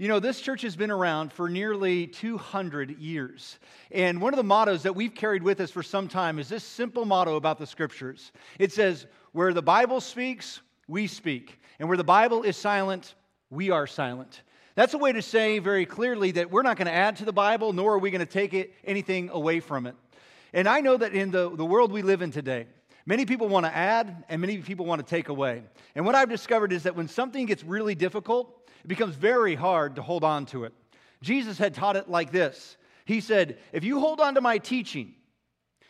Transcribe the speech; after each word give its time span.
You 0.00 0.08
know, 0.08 0.18
this 0.18 0.40
church 0.40 0.62
has 0.62 0.76
been 0.76 0.90
around 0.90 1.30
for 1.30 1.50
nearly 1.50 2.06
200 2.06 2.98
years. 2.98 3.58
And 3.90 4.18
one 4.18 4.32
of 4.32 4.38
the 4.38 4.42
mottos 4.42 4.84
that 4.84 4.96
we've 4.96 5.14
carried 5.14 5.42
with 5.42 5.60
us 5.60 5.70
for 5.70 5.82
some 5.82 6.08
time 6.08 6.38
is 6.38 6.48
this 6.48 6.64
simple 6.64 7.04
motto 7.04 7.36
about 7.36 7.58
the 7.58 7.66
scriptures 7.66 8.32
it 8.58 8.72
says, 8.72 9.04
Where 9.32 9.52
the 9.52 9.60
Bible 9.60 10.00
speaks, 10.00 10.62
we 10.88 11.06
speak. 11.06 11.60
And 11.78 11.86
where 11.86 11.98
the 11.98 12.02
Bible 12.04 12.44
is 12.44 12.56
silent, 12.56 13.14
we 13.50 13.68
are 13.68 13.86
silent. 13.86 14.40
That's 14.74 14.94
a 14.94 14.98
way 14.98 15.12
to 15.12 15.20
say 15.20 15.58
very 15.58 15.84
clearly 15.84 16.30
that 16.30 16.50
we're 16.50 16.62
not 16.62 16.78
going 16.78 16.86
to 16.86 16.94
add 16.94 17.16
to 17.16 17.26
the 17.26 17.32
Bible, 17.34 17.74
nor 17.74 17.92
are 17.92 17.98
we 17.98 18.10
going 18.10 18.20
to 18.20 18.24
take 18.24 18.54
it, 18.54 18.72
anything 18.84 19.28
away 19.28 19.60
from 19.60 19.86
it. 19.86 19.96
And 20.54 20.66
I 20.66 20.80
know 20.80 20.96
that 20.96 21.12
in 21.12 21.30
the, 21.30 21.54
the 21.54 21.66
world 21.66 21.92
we 21.92 22.00
live 22.00 22.22
in 22.22 22.30
today, 22.30 22.68
many 23.04 23.26
people 23.26 23.48
want 23.48 23.66
to 23.66 23.76
add 23.76 24.24
and 24.30 24.40
many 24.40 24.62
people 24.62 24.86
want 24.86 25.06
to 25.06 25.14
take 25.14 25.28
away. 25.28 25.62
And 25.94 26.06
what 26.06 26.14
I've 26.14 26.30
discovered 26.30 26.72
is 26.72 26.84
that 26.84 26.96
when 26.96 27.06
something 27.06 27.44
gets 27.44 27.62
really 27.62 27.94
difficult, 27.94 28.59
it 28.84 28.88
becomes 28.88 29.14
very 29.14 29.54
hard 29.54 29.96
to 29.96 30.02
hold 30.02 30.24
on 30.24 30.46
to 30.46 30.64
it. 30.64 30.72
Jesus 31.22 31.58
had 31.58 31.74
taught 31.74 31.96
it 31.96 32.08
like 32.08 32.32
this 32.32 32.76
He 33.04 33.20
said, 33.20 33.58
If 33.72 33.84
you 33.84 34.00
hold 34.00 34.20
on 34.20 34.34
to 34.34 34.40
my 34.40 34.58
teaching, 34.58 35.14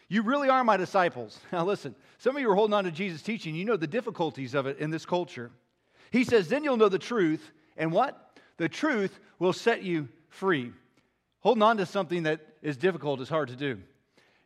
you 0.08 0.22
really 0.22 0.48
are 0.48 0.64
my 0.64 0.76
disciples. 0.76 1.38
Now, 1.52 1.64
listen, 1.64 1.94
some 2.18 2.36
of 2.36 2.42
you 2.42 2.50
are 2.50 2.54
holding 2.54 2.74
on 2.74 2.84
to 2.84 2.90
Jesus' 2.90 3.22
teaching. 3.22 3.54
You 3.54 3.64
know 3.64 3.76
the 3.76 3.86
difficulties 3.86 4.54
of 4.54 4.66
it 4.66 4.78
in 4.78 4.90
this 4.90 5.06
culture. 5.06 5.50
He 6.10 6.24
says, 6.24 6.48
Then 6.48 6.64
you'll 6.64 6.76
know 6.76 6.88
the 6.88 6.98
truth, 6.98 7.50
and 7.76 7.92
what? 7.92 8.38
The 8.56 8.68
truth 8.68 9.18
will 9.38 9.52
set 9.52 9.82
you 9.82 10.08
free. 10.28 10.72
Holding 11.40 11.62
on 11.62 11.78
to 11.78 11.86
something 11.86 12.24
that 12.24 12.40
is 12.60 12.76
difficult 12.76 13.20
is 13.20 13.28
hard 13.28 13.48
to 13.48 13.56
do. 13.56 13.80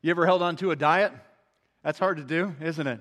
You 0.03 0.11
ever 0.11 0.27
held 0.27 0.43
on 0.43 0.57
to 0.57 0.71
a 0.71 0.77
diet? 0.77 1.13
That's 1.83 1.99
hard 1.99 2.19
to 2.19 2.23
do, 2.23 2.55
isn't 2.61 2.87
it? 2.87 3.01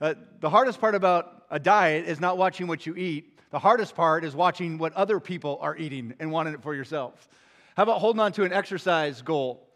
Uh, 0.00 0.14
the 0.40 0.50
hardest 0.50 0.80
part 0.80 0.94
about 0.94 1.44
a 1.50 1.58
diet 1.58 2.06
is 2.06 2.18
not 2.18 2.38
watching 2.38 2.66
what 2.66 2.86
you 2.86 2.96
eat. 2.96 3.29
The 3.50 3.58
hardest 3.58 3.96
part 3.96 4.24
is 4.24 4.34
watching 4.34 4.78
what 4.78 4.92
other 4.92 5.18
people 5.18 5.58
are 5.60 5.76
eating 5.76 6.14
and 6.20 6.30
wanting 6.30 6.54
it 6.54 6.62
for 6.62 6.72
yourself. 6.72 7.28
How 7.76 7.82
about 7.82 8.00
holding 8.00 8.20
on 8.20 8.32
to 8.32 8.44
an 8.44 8.52
exercise 8.52 9.22
goal? 9.22 9.66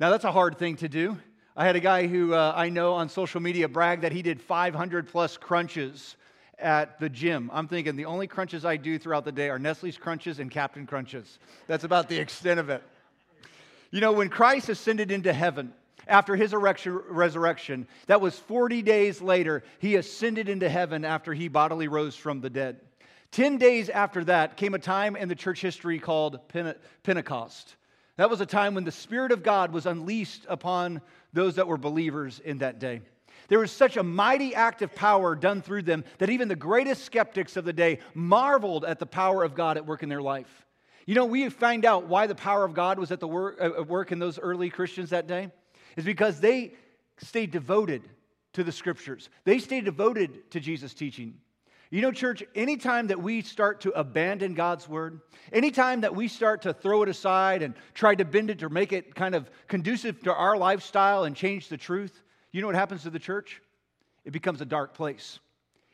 Now, 0.00 0.10
that's 0.10 0.24
a 0.24 0.32
hard 0.32 0.58
thing 0.58 0.76
to 0.76 0.88
do. 0.88 1.16
I 1.56 1.64
had 1.64 1.76
a 1.76 1.80
guy 1.80 2.08
who 2.08 2.34
uh, 2.34 2.52
I 2.56 2.68
know 2.68 2.94
on 2.94 3.08
social 3.08 3.40
media 3.40 3.68
brag 3.68 4.00
that 4.00 4.10
he 4.10 4.22
did 4.22 4.40
500 4.40 5.06
plus 5.06 5.36
crunches 5.36 6.16
at 6.58 6.98
the 6.98 7.08
gym. 7.08 7.48
I'm 7.52 7.68
thinking 7.68 7.94
the 7.94 8.06
only 8.06 8.26
crunches 8.26 8.64
I 8.64 8.76
do 8.76 8.98
throughout 8.98 9.24
the 9.24 9.32
day 9.32 9.50
are 9.50 9.58
Nestle's 9.58 9.96
crunches 9.96 10.40
and 10.40 10.50
Captain 10.50 10.86
crunches. 10.86 11.38
That's 11.68 11.84
about 11.84 12.08
the 12.08 12.18
extent 12.18 12.58
of 12.58 12.70
it. 12.70 12.82
You 13.92 14.00
know, 14.00 14.12
when 14.12 14.30
Christ 14.30 14.68
ascended 14.68 15.10
into 15.12 15.32
heaven, 15.32 15.72
after 16.08 16.36
his 16.36 16.52
resurrection. 16.52 17.86
That 18.06 18.20
was 18.20 18.38
40 18.38 18.82
days 18.82 19.22
later. 19.22 19.62
He 19.78 19.96
ascended 19.96 20.48
into 20.48 20.68
heaven 20.68 21.04
after 21.04 21.32
he 21.32 21.48
bodily 21.48 21.88
rose 21.88 22.16
from 22.16 22.40
the 22.40 22.50
dead. 22.50 22.80
Ten 23.32 23.56
days 23.56 23.88
after 23.88 24.22
that 24.24 24.58
came 24.58 24.74
a 24.74 24.78
time 24.78 25.16
in 25.16 25.28
the 25.28 25.34
church 25.34 25.62
history 25.62 25.98
called 25.98 26.38
Pentecost. 27.02 27.76
That 28.16 28.28
was 28.28 28.42
a 28.42 28.46
time 28.46 28.74
when 28.74 28.84
the 28.84 28.92
Spirit 28.92 29.32
of 29.32 29.42
God 29.42 29.72
was 29.72 29.86
unleashed 29.86 30.44
upon 30.48 31.00
those 31.32 31.54
that 31.54 31.66
were 31.66 31.78
believers 31.78 32.40
in 32.44 32.58
that 32.58 32.78
day. 32.78 33.00
There 33.48 33.58
was 33.58 33.72
such 33.72 33.96
a 33.96 34.02
mighty 34.02 34.54
act 34.54 34.82
of 34.82 34.94
power 34.94 35.34
done 35.34 35.62
through 35.62 35.82
them 35.82 36.04
that 36.18 36.28
even 36.28 36.48
the 36.48 36.56
greatest 36.56 37.04
skeptics 37.04 37.56
of 37.56 37.64
the 37.64 37.72
day 37.72 38.00
marveled 38.12 38.84
at 38.84 38.98
the 38.98 39.06
power 39.06 39.42
of 39.42 39.54
God 39.54 39.78
at 39.78 39.86
work 39.86 40.02
in 40.02 40.10
their 40.10 40.20
life. 40.20 40.66
You 41.06 41.14
know, 41.14 41.24
we 41.24 41.48
find 41.48 41.86
out 41.86 42.06
why 42.06 42.26
the 42.26 42.34
power 42.34 42.64
of 42.64 42.74
God 42.74 42.98
was 42.98 43.10
at 43.10 43.18
the 43.18 43.26
work, 43.26 43.56
uh, 43.60 43.80
at 43.80 43.88
work 43.88 44.12
in 44.12 44.18
those 44.18 44.38
early 44.38 44.68
Christians 44.68 45.10
that 45.10 45.26
day 45.26 45.50
is 45.96 46.04
because 46.04 46.38
they 46.38 46.74
stayed 47.16 47.50
devoted 47.50 48.02
to 48.52 48.62
the 48.62 48.72
scriptures. 48.72 49.30
They 49.44 49.58
stayed 49.58 49.86
devoted 49.86 50.50
to 50.50 50.60
Jesus' 50.60 50.92
teaching. 50.92 51.38
You 51.92 52.00
know, 52.00 52.10
church, 52.10 52.42
anytime 52.54 53.08
that 53.08 53.22
we 53.22 53.42
start 53.42 53.82
to 53.82 53.90
abandon 53.90 54.54
God's 54.54 54.88
word, 54.88 55.20
anytime 55.52 56.00
that 56.00 56.16
we 56.16 56.26
start 56.26 56.62
to 56.62 56.72
throw 56.72 57.02
it 57.02 57.10
aside 57.10 57.60
and 57.60 57.74
try 57.92 58.14
to 58.14 58.24
bend 58.24 58.48
it 58.48 58.62
or 58.62 58.70
make 58.70 58.94
it 58.94 59.14
kind 59.14 59.34
of 59.34 59.50
conducive 59.68 60.22
to 60.22 60.32
our 60.32 60.56
lifestyle 60.56 61.24
and 61.24 61.36
change 61.36 61.68
the 61.68 61.76
truth, 61.76 62.22
you 62.50 62.62
know 62.62 62.66
what 62.66 62.76
happens 62.76 63.02
to 63.02 63.10
the 63.10 63.18
church? 63.18 63.60
It 64.24 64.30
becomes 64.30 64.62
a 64.62 64.64
dark 64.64 64.94
place. 64.94 65.38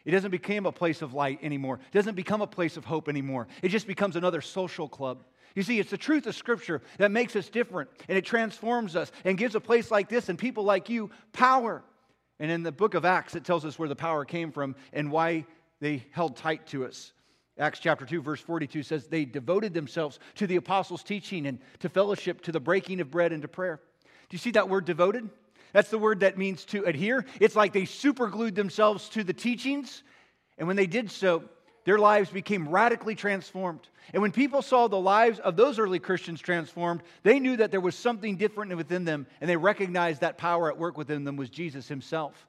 It 0.04 0.12
doesn't 0.12 0.30
become 0.30 0.66
a 0.66 0.72
place 0.72 1.02
of 1.02 1.14
light 1.14 1.40
anymore. 1.42 1.80
It 1.92 1.96
doesn't 1.96 2.14
become 2.14 2.42
a 2.42 2.46
place 2.46 2.76
of 2.76 2.84
hope 2.84 3.08
anymore. 3.08 3.48
It 3.60 3.70
just 3.70 3.88
becomes 3.88 4.14
another 4.14 4.40
social 4.40 4.88
club. 4.88 5.24
You 5.56 5.64
see, 5.64 5.80
it's 5.80 5.90
the 5.90 5.98
truth 5.98 6.28
of 6.28 6.36
Scripture 6.36 6.80
that 6.98 7.10
makes 7.10 7.34
us 7.34 7.48
different 7.48 7.90
and 8.08 8.16
it 8.16 8.24
transforms 8.24 8.94
us 8.94 9.10
and 9.24 9.36
gives 9.36 9.56
a 9.56 9.60
place 9.60 9.90
like 9.90 10.08
this 10.08 10.28
and 10.28 10.38
people 10.38 10.62
like 10.62 10.88
you 10.88 11.10
power. 11.32 11.82
And 12.38 12.52
in 12.52 12.62
the 12.62 12.70
book 12.70 12.94
of 12.94 13.04
Acts, 13.04 13.34
it 13.34 13.44
tells 13.44 13.64
us 13.64 13.80
where 13.80 13.88
the 13.88 13.96
power 13.96 14.24
came 14.24 14.52
from 14.52 14.76
and 14.92 15.10
why 15.10 15.44
they 15.80 16.04
held 16.12 16.36
tight 16.36 16.66
to 16.68 16.84
us. 16.84 17.12
Acts 17.58 17.80
chapter 17.80 18.06
2, 18.06 18.22
verse 18.22 18.40
42 18.40 18.82
says, 18.82 19.06
They 19.06 19.24
devoted 19.24 19.74
themselves 19.74 20.20
to 20.36 20.46
the 20.46 20.56
apostles' 20.56 21.02
teaching 21.02 21.46
and 21.46 21.58
to 21.80 21.88
fellowship, 21.88 22.42
to 22.42 22.52
the 22.52 22.60
breaking 22.60 23.00
of 23.00 23.10
bread 23.10 23.32
and 23.32 23.42
to 23.42 23.48
prayer. 23.48 23.80
Do 24.02 24.34
you 24.34 24.38
see 24.38 24.52
that 24.52 24.68
word 24.68 24.84
devoted? 24.84 25.28
That's 25.72 25.90
the 25.90 25.98
word 25.98 26.20
that 26.20 26.38
means 26.38 26.64
to 26.66 26.84
adhere. 26.84 27.24
It's 27.40 27.56
like 27.56 27.72
they 27.72 27.84
superglued 27.84 28.54
themselves 28.54 29.08
to 29.10 29.24
the 29.24 29.32
teachings. 29.32 30.02
And 30.56 30.66
when 30.66 30.76
they 30.76 30.86
did 30.86 31.10
so, 31.10 31.44
their 31.84 31.98
lives 31.98 32.30
became 32.30 32.68
radically 32.68 33.14
transformed. 33.14 33.88
And 34.12 34.22
when 34.22 34.32
people 34.32 34.62
saw 34.62 34.88
the 34.88 35.00
lives 35.00 35.38
of 35.38 35.56
those 35.56 35.78
early 35.78 35.98
Christians 35.98 36.40
transformed, 36.40 37.02
they 37.22 37.40
knew 37.40 37.56
that 37.56 37.70
there 37.70 37.80
was 37.80 37.94
something 37.94 38.36
different 38.36 38.76
within 38.76 39.04
them, 39.04 39.26
and 39.40 39.48
they 39.48 39.56
recognized 39.56 40.20
that 40.20 40.38
power 40.38 40.68
at 40.68 40.78
work 40.78 40.96
within 40.96 41.24
them 41.24 41.36
was 41.36 41.50
Jesus 41.50 41.88
himself. 41.88 42.46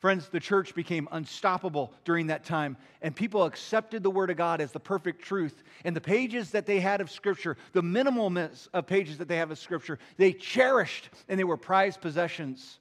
Friends, 0.00 0.28
the 0.28 0.40
church 0.40 0.74
became 0.74 1.08
unstoppable 1.12 1.92
during 2.04 2.28
that 2.28 2.44
time, 2.44 2.78
and 3.02 3.14
people 3.14 3.44
accepted 3.44 4.02
the 4.02 4.10
Word 4.10 4.30
of 4.30 4.38
God 4.38 4.62
as 4.62 4.72
the 4.72 4.80
perfect 4.80 5.22
truth. 5.22 5.62
And 5.84 5.94
the 5.94 6.00
pages 6.00 6.52
that 6.52 6.64
they 6.64 6.80
had 6.80 7.02
of 7.02 7.10
Scripture, 7.10 7.58
the 7.72 7.82
minimalness 7.82 8.68
of 8.72 8.86
pages 8.86 9.18
that 9.18 9.28
they 9.28 9.36
have 9.36 9.50
of 9.50 9.58
Scripture, 9.58 9.98
they 10.16 10.32
cherished 10.32 11.10
and 11.28 11.38
they 11.38 11.44
were 11.44 11.58
prized 11.58 12.00
possessions. 12.00 12.78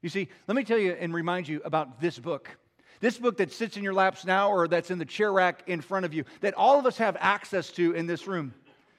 You 0.00 0.08
see, 0.10 0.28
let 0.46 0.54
me 0.54 0.62
tell 0.62 0.78
you 0.78 0.92
and 0.92 1.12
remind 1.12 1.48
you 1.48 1.60
about 1.64 2.00
this 2.00 2.18
book. 2.18 2.56
This 3.00 3.18
book 3.18 3.38
that 3.38 3.52
sits 3.52 3.76
in 3.76 3.82
your 3.82 3.94
laps 3.94 4.24
now 4.24 4.50
or 4.50 4.68
that's 4.68 4.92
in 4.92 4.98
the 4.98 5.04
chair 5.04 5.32
rack 5.32 5.64
in 5.66 5.80
front 5.80 6.06
of 6.06 6.14
you, 6.14 6.24
that 6.40 6.54
all 6.54 6.78
of 6.78 6.86
us 6.86 6.98
have 6.98 7.16
access 7.18 7.70
to 7.72 7.94
in 7.94 8.06
this 8.06 8.28
room, 8.28 8.54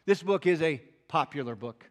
this 0.06 0.22
book 0.22 0.46
is 0.46 0.62
a 0.62 0.82
popular 1.08 1.56
book. 1.56 1.91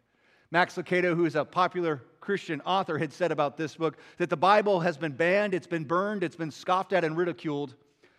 Max 0.51 0.75
Lucado, 0.75 1.15
who 1.15 1.25
is 1.25 1.35
a 1.35 1.45
popular 1.45 2.03
Christian 2.19 2.61
author, 2.61 2.97
had 2.97 3.13
said 3.13 3.31
about 3.31 3.55
this 3.55 3.75
book 3.75 3.97
that 4.17 4.29
the 4.29 4.37
Bible 4.37 4.81
has 4.81 4.97
been 4.97 5.13
banned, 5.13 5.53
it's 5.53 5.67
been 5.67 5.85
burned, 5.85 6.23
it's 6.23 6.35
been 6.35 6.51
scoffed 6.51 6.91
at 6.91 7.05
and 7.05 7.15
ridiculed. 7.15 7.73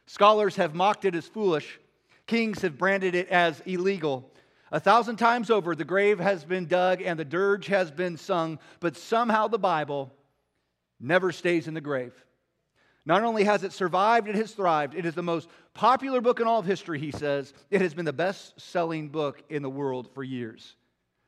Scholars 0.07 0.57
have 0.57 0.75
mocked 0.75 1.05
it 1.05 1.15
as 1.15 1.27
foolish, 1.27 1.79
kings 2.27 2.63
have 2.63 2.79
branded 2.79 3.15
it 3.15 3.29
as 3.29 3.61
illegal. 3.67 4.31
A 4.73 4.81
thousand 4.81 5.17
times 5.17 5.51
over, 5.51 5.77
the 5.77 5.85
grave 5.85 6.19
has 6.19 6.45
been 6.45 6.67
dug 6.67 7.03
and 7.03 7.21
the 7.21 7.25
dirge 7.25 7.67
has 7.67 7.91
been 7.91 8.17
sung, 8.17 8.59
but 8.81 8.97
somehow 8.97 9.47
the 9.47 9.59
Bible 9.59 10.11
never 10.99 11.33
stays 11.33 11.69
in 11.69 11.75
the 11.75 11.81
grave. 11.83 12.15
Not 13.05 13.25
only 13.25 13.45
has 13.45 13.65
it 13.65 13.73
survived, 13.73 14.29
it 14.29 14.37
has 14.37 14.53
thrived. 14.53 14.95
It 14.95 15.05
is 15.05 15.15
the 15.15 15.23
most 15.23 15.49
popular 15.75 16.23
book 16.23 16.41
in 16.41 16.47
all 16.47 16.61
of 16.61 16.67
history, 16.67 16.99
he 16.99 17.11
says. 17.11 17.53
It 17.71 17.83
has 17.83 17.93
been 17.93 18.05
the 18.05 18.13
best 18.13 18.59
selling 18.59 19.09
book 19.09 19.43
in 19.51 19.61
the 19.61 19.69
world 19.69 20.09
for 20.15 20.23
years. 20.23 20.77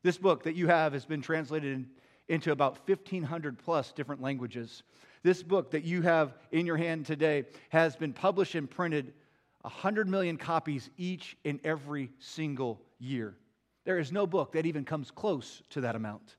This 0.05 0.19
book 0.19 0.43
that 0.43 0.55
you 0.55 0.67
have 0.67 0.93
has 0.93 1.07
been 1.07 1.23
translated 1.23 1.87
into 2.29 2.53
about 2.53 2.87
1,500 2.87 3.59
plus 3.59 3.91
different 3.93 4.21
languages. 4.21 4.83
This 5.23 5.43
book 5.43 5.71
that 5.71 5.83
you 5.83 6.03
have 6.03 6.35
in 6.53 6.67
your 6.67 6.77
hand 6.77 7.07
today 7.07 7.45
has 7.71 7.97
been 7.97 8.13
published 8.13 8.55
and 8.55 8.71
printed 8.71 9.15
100 9.63 10.07
million 10.07 10.37
copies 10.37 10.91
each 10.99 11.39
and 11.47 11.59
every 11.65 12.11
single 12.19 12.83
year. 12.99 13.39
There 13.87 13.99
is 13.99 14.13
no 14.13 14.27
book 14.27 14.53
that 14.53 14.67
even 14.67 14.85
comes 14.85 15.11
close 15.11 15.63
to 15.71 15.81
that 15.81 15.97
amount. 15.97 16.37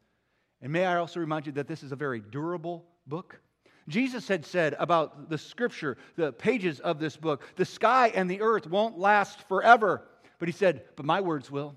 And 0.61 0.71
may 0.71 0.85
I 0.85 0.97
also 0.97 1.19
remind 1.19 1.47
you 1.47 1.51
that 1.53 1.67
this 1.67 1.81
is 1.81 1.91
a 1.91 1.95
very 1.95 2.19
durable 2.19 2.85
book. 3.07 3.41
Jesus 3.87 4.27
had 4.27 4.45
said 4.45 4.75
about 4.77 5.27
the 5.27 5.39
scripture, 5.39 5.97
the 6.17 6.31
pages 6.31 6.79
of 6.81 6.99
this 6.99 7.17
book, 7.17 7.41
the 7.55 7.65
sky 7.65 8.11
and 8.13 8.29
the 8.29 8.41
earth 8.41 8.67
won't 8.67 8.99
last 8.99 9.47
forever. 9.47 10.03
But 10.37 10.49
he 10.49 10.53
said, 10.53 10.83
But 10.95 11.07
my 11.07 11.19
words 11.19 11.49
will. 11.49 11.75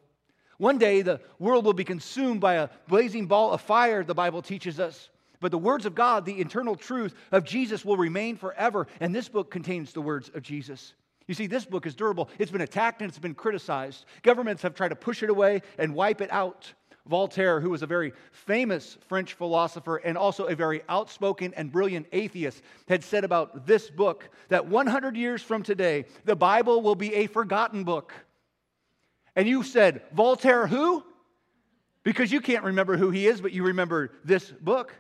One 0.59 0.79
day 0.79 1.03
the 1.03 1.21
world 1.39 1.65
will 1.65 1.73
be 1.73 1.85
consumed 1.85 2.41
by 2.41 2.55
a 2.55 2.69
blazing 2.89 3.27
ball 3.27 3.53
of 3.53 3.61
fire, 3.61 4.05
the 4.05 4.15
Bible 4.15 4.43
teaches 4.43 4.79
us. 4.79 5.09
But 5.41 5.53
the 5.53 5.59
words 5.59 5.87
of 5.87 5.95
God, 5.95 6.25
the 6.25 6.41
eternal 6.41 6.75
truth 6.75 7.15
of 7.31 7.45
Jesus, 7.45 7.85
will 7.85 7.97
remain 7.97 8.37
forever. 8.37 8.89
And 9.01 9.15
this 9.15 9.29
book 9.29 9.51
contains 9.51 9.93
the 9.93 10.01
words 10.01 10.31
of 10.35 10.43
Jesus. 10.43 10.95
You 11.29 11.35
see, 11.35 11.47
this 11.47 11.65
book 11.65 11.87
is 11.87 11.95
durable. 11.95 12.29
It's 12.39 12.51
been 12.51 12.63
attacked 12.63 13.03
and 13.03 13.09
it's 13.09 13.19
been 13.19 13.35
criticized. 13.35 14.05
Governments 14.23 14.63
have 14.63 14.75
tried 14.75 14.89
to 14.89 14.97
push 14.97 15.23
it 15.23 15.31
away 15.31 15.63
and 15.79 15.95
wipe 15.95 16.21
it 16.21 16.33
out. 16.33 16.73
Voltaire, 17.07 17.61
who 17.61 17.71
was 17.71 17.83
a 17.83 17.87
very 17.87 18.13
famous 18.33 18.99
French 19.09 19.35
philosopher 19.35 19.97
and 19.97 20.19
also 20.19 20.47
a 20.47 20.55
very 20.55 20.83
outspoken 20.89 21.55
and 21.55 21.73
brilliant 21.73 22.07
atheist, 22.13 22.63
had 22.87 23.03
said 23.05 23.25
about 23.25 23.67
this 23.67 23.89
book 23.89 24.29
that 24.49 24.67
100 24.67 25.17
years 25.17 25.43
from 25.43 25.63
today, 25.63 26.05
the 26.25 26.37
Bible 26.37 26.83
will 26.83 26.95
be 26.95 27.15
a 27.15 27.27
forgotten 27.27 27.85
book. 27.85 28.13
And 29.39 29.47
you 29.47 29.63
said, 29.63 30.03
Voltaire, 30.13 30.67
who? 30.67 31.05
Because 32.03 32.33
you 32.33 32.41
can't 32.41 32.65
remember 32.65 32.97
who 32.97 33.11
he 33.11 33.29
is, 33.29 33.41
but 33.41 33.53
you 33.53 33.63
remember 33.63 34.11
this 34.25 34.51
book. 34.51 34.93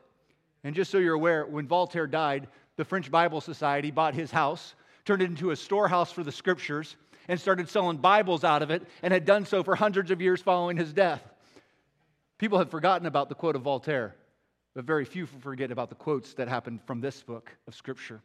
And 0.62 0.76
just 0.76 0.92
so 0.92 0.98
you're 0.98 1.16
aware, 1.16 1.44
when 1.44 1.66
Voltaire 1.66 2.06
died, 2.06 2.46
the 2.76 2.84
French 2.84 3.10
Bible 3.10 3.40
Society 3.40 3.90
bought 3.90 4.14
his 4.14 4.30
house, 4.30 4.76
turned 5.04 5.22
it 5.22 5.24
into 5.24 5.50
a 5.50 5.56
storehouse 5.56 6.12
for 6.12 6.22
the 6.22 6.30
scriptures, 6.30 6.94
and 7.26 7.40
started 7.40 7.68
selling 7.68 7.96
Bibles 7.96 8.44
out 8.44 8.62
of 8.62 8.70
it 8.70 8.86
and 9.02 9.12
had 9.12 9.24
done 9.24 9.44
so 9.44 9.64
for 9.64 9.74
hundreds 9.74 10.12
of 10.12 10.20
years 10.20 10.40
following 10.40 10.76
his 10.76 10.92
death. 10.92 11.20
People 12.38 12.58
have 12.58 12.70
forgotten 12.70 13.08
about 13.08 13.28
the 13.28 13.34
quote 13.34 13.56
of 13.56 13.62
Voltaire, 13.62 14.14
but 14.72 14.84
very 14.84 15.04
few 15.04 15.26
forget 15.26 15.72
about 15.72 15.88
the 15.88 15.96
quotes 15.96 16.34
that 16.34 16.46
happened 16.46 16.78
from 16.86 17.00
this 17.00 17.24
book 17.24 17.50
of 17.66 17.74
Scripture. 17.74 18.20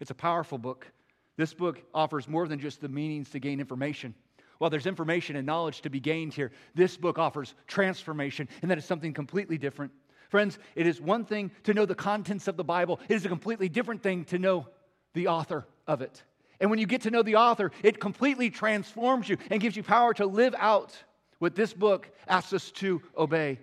It's 0.00 0.10
a 0.10 0.14
powerful 0.14 0.58
book. 0.58 0.88
This 1.36 1.54
book 1.54 1.80
offers 1.94 2.26
more 2.26 2.48
than 2.48 2.58
just 2.58 2.80
the 2.80 2.88
meanings 2.88 3.30
to 3.30 3.38
gain 3.38 3.60
information. 3.60 4.16
While 4.62 4.70
there's 4.70 4.86
information 4.86 5.34
and 5.34 5.44
knowledge 5.44 5.80
to 5.80 5.90
be 5.90 5.98
gained 5.98 6.34
here, 6.34 6.52
this 6.76 6.96
book 6.96 7.18
offers 7.18 7.52
transformation, 7.66 8.48
and 8.62 8.70
that 8.70 8.78
is 8.78 8.84
something 8.84 9.12
completely 9.12 9.58
different. 9.58 9.90
Friends, 10.28 10.56
it 10.76 10.86
is 10.86 11.00
one 11.00 11.24
thing 11.24 11.50
to 11.64 11.74
know 11.74 11.84
the 11.84 11.96
contents 11.96 12.46
of 12.46 12.56
the 12.56 12.62
Bible, 12.62 13.00
it 13.08 13.16
is 13.16 13.26
a 13.26 13.28
completely 13.28 13.68
different 13.68 14.04
thing 14.04 14.24
to 14.26 14.38
know 14.38 14.68
the 15.14 15.26
author 15.26 15.66
of 15.88 16.00
it. 16.00 16.22
And 16.60 16.70
when 16.70 16.78
you 16.78 16.86
get 16.86 17.00
to 17.00 17.10
know 17.10 17.24
the 17.24 17.34
author, 17.34 17.72
it 17.82 17.98
completely 17.98 18.50
transforms 18.50 19.28
you 19.28 19.36
and 19.50 19.60
gives 19.60 19.76
you 19.76 19.82
power 19.82 20.14
to 20.14 20.26
live 20.26 20.54
out 20.56 20.96
what 21.40 21.56
this 21.56 21.72
book 21.72 22.08
asks 22.28 22.52
us 22.52 22.70
to 22.70 23.02
obey. 23.18 23.58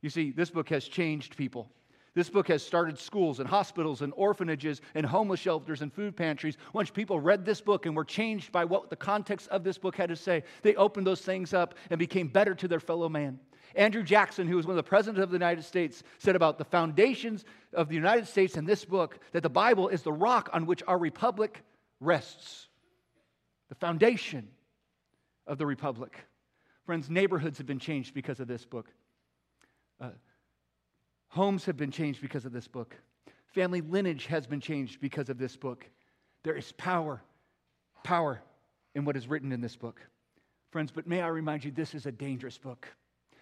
You 0.00 0.10
see, 0.10 0.32
this 0.32 0.50
book 0.50 0.70
has 0.70 0.88
changed 0.88 1.36
people. 1.36 1.70
This 2.14 2.28
book 2.28 2.48
has 2.48 2.62
started 2.62 2.98
schools 2.98 3.40
and 3.40 3.48
hospitals 3.48 4.02
and 4.02 4.12
orphanages 4.16 4.82
and 4.94 5.06
homeless 5.06 5.40
shelters 5.40 5.80
and 5.80 5.92
food 5.92 6.14
pantries. 6.14 6.58
Once 6.74 6.90
people 6.90 7.18
read 7.18 7.44
this 7.44 7.62
book 7.62 7.86
and 7.86 7.96
were 7.96 8.04
changed 8.04 8.52
by 8.52 8.66
what 8.66 8.90
the 8.90 8.96
context 8.96 9.48
of 9.48 9.64
this 9.64 9.78
book 9.78 9.96
had 9.96 10.10
to 10.10 10.16
say, 10.16 10.42
they 10.60 10.74
opened 10.74 11.06
those 11.06 11.22
things 11.22 11.54
up 11.54 11.74
and 11.88 11.98
became 11.98 12.28
better 12.28 12.54
to 12.54 12.68
their 12.68 12.80
fellow 12.80 13.08
man. 13.08 13.40
Andrew 13.74 14.02
Jackson, 14.02 14.46
who 14.46 14.56
was 14.56 14.66
one 14.66 14.72
of 14.72 14.84
the 14.84 14.88
presidents 14.88 15.22
of 15.22 15.30
the 15.30 15.36
United 15.36 15.64
States, 15.64 16.02
said 16.18 16.36
about 16.36 16.58
the 16.58 16.64
foundations 16.64 17.46
of 17.72 17.88
the 17.88 17.94
United 17.94 18.26
States 18.28 18.58
in 18.58 18.66
this 18.66 18.84
book 18.84 19.18
that 19.32 19.42
the 19.42 19.48
Bible 19.48 19.88
is 19.88 20.02
the 20.02 20.12
rock 20.12 20.50
on 20.52 20.66
which 20.66 20.82
our 20.86 20.98
republic 20.98 21.62
rests. 21.98 22.68
The 23.70 23.74
foundation 23.74 24.48
of 25.46 25.56
the 25.56 25.64
republic. 25.64 26.12
Friends, 26.84 27.08
neighborhoods 27.08 27.56
have 27.56 27.66
been 27.66 27.78
changed 27.78 28.12
because 28.12 28.40
of 28.40 28.48
this 28.48 28.66
book. 28.66 28.88
Uh, 29.98 30.10
homes 31.32 31.64
have 31.64 31.78
been 31.78 31.90
changed 31.90 32.20
because 32.20 32.44
of 32.44 32.52
this 32.52 32.68
book. 32.68 32.94
Family 33.54 33.80
lineage 33.80 34.26
has 34.26 34.46
been 34.46 34.60
changed 34.60 35.00
because 35.00 35.30
of 35.30 35.38
this 35.38 35.56
book. 35.56 35.88
There 36.44 36.54
is 36.54 36.72
power, 36.72 37.22
power 38.04 38.42
in 38.94 39.06
what 39.06 39.16
is 39.16 39.26
written 39.26 39.50
in 39.50 39.60
this 39.60 39.74
book. 39.74 40.00
Friends, 40.70 40.90
but 40.90 41.06
may 41.06 41.22
I 41.22 41.28
remind 41.28 41.64
you, 41.64 41.70
this 41.70 41.94
is 41.94 42.04
a 42.04 42.12
dangerous 42.12 42.58
book. 42.58 42.86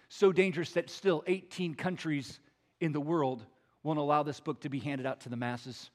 So 0.07 0.31
dangerous 0.31 0.71
that 0.71 0.89
still 0.89 1.23
18 1.27 1.75
countries 1.75 2.39
in 2.79 2.93
the 2.93 3.01
world 3.01 3.45
won't 3.83 3.99
allow 3.99 4.23
this 4.23 4.39
book 4.39 4.61
to 4.61 4.69
be 4.69 4.79
handed 4.79 5.05
out 5.05 5.19
to 5.21 5.29
the 5.29 5.35
masses. 5.35 5.89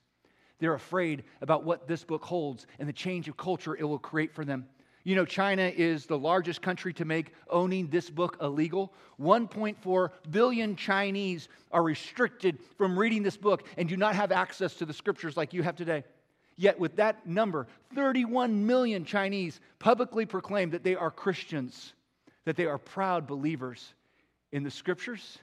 They're 0.59 0.75
afraid 0.75 1.25
about 1.41 1.65
what 1.65 1.89
this 1.89 2.05
book 2.05 2.25
holds 2.25 2.67
and 2.79 2.87
the 2.87 2.93
change 2.93 3.27
of 3.29 3.39
culture 3.39 3.75
it 3.75 3.85
will 3.85 3.99
create 3.99 4.35
for 4.35 4.45
them. 4.45 4.67
You 5.07 5.15
know, 5.15 5.25
China 5.25 5.63
is 5.63 6.07
the 6.07 6.19
largest 6.19 6.63
country 6.63 6.93
to 6.95 7.05
make 7.05 7.33
owning 7.49 7.87
this 7.87 8.11
book 8.11 8.39
illegal. 8.41 8.93
1.4 9.21 10.11
billion 10.33 10.75
Chinese 10.75 11.49
are 11.71 11.85
restricted 11.85 12.59
from 12.77 12.99
reading 12.99 13.23
this 13.23 13.37
book 13.37 13.65
and 13.77 13.89
do 13.89 13.97
not 13.97 14.17
have 14.17 14.33
access 14.33 14.75
to 14.75 14.85
the 14.85 14.93
scriptures 14.93 15.37
like 15.37 15.53
you 15.53 15.63
have 15.63 15.77
today. 15.77 16.03
Yet, 16.57 16.81
with 16.81 16.97
that 16.97 17.25
number, 17.25 17.69
31 17.95 18.67
million 18.67 19.05
Chinese 19.05 19.61
publicly 19.79 20.27
proclaim 20.27 20.71
that 20.71 20.83
they 20.83 20.97
are 20.97 21.13
Christians, 21.13 21.93
that 22.45 22.57
they 22.57 22.67
are 22.67 22.77
proud 22.77 23.29
believers 23.29 23.95
in 24.51 24.65
the 24.65 24.73
scriptures 24.73 25.39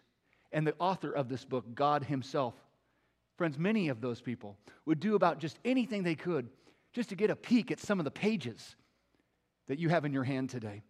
and 0.52 0.68
the 0.68 0.76
author 0.78 1.14
of 1.14 1.30
this 1.30 1.46
book, 1.46 1.64
God 1.74 2.04
Himself. 2.04 2.54
Friends, 3.38 3.58
many 3.58 3.88
of 3.88 4.02
those 4.02 4.20
people 4.20 4.58
would 4.86 5.00
do 5.00 5.16
about 5.16 5.40
just 5.40 5.58
anything 5.64 6.04
they 6.04 6.16
could 6.16 6.50
just 6.92 7.08
to 7.08 7.16
get 7.16 7.30
a 7.30 7.36
peek 7.38 7.72
at 7.72 7.80
some 7.80 7.98
of 7.98 8.04
the 8.04 8.12
pages 8.12 8.76
that 9.68 9.80
you 9.80 9.90
have 9.90 10.06
in 10.06 10.14
your 10.14 10.24
hand 10.24 10.50
today. 10.50 10.84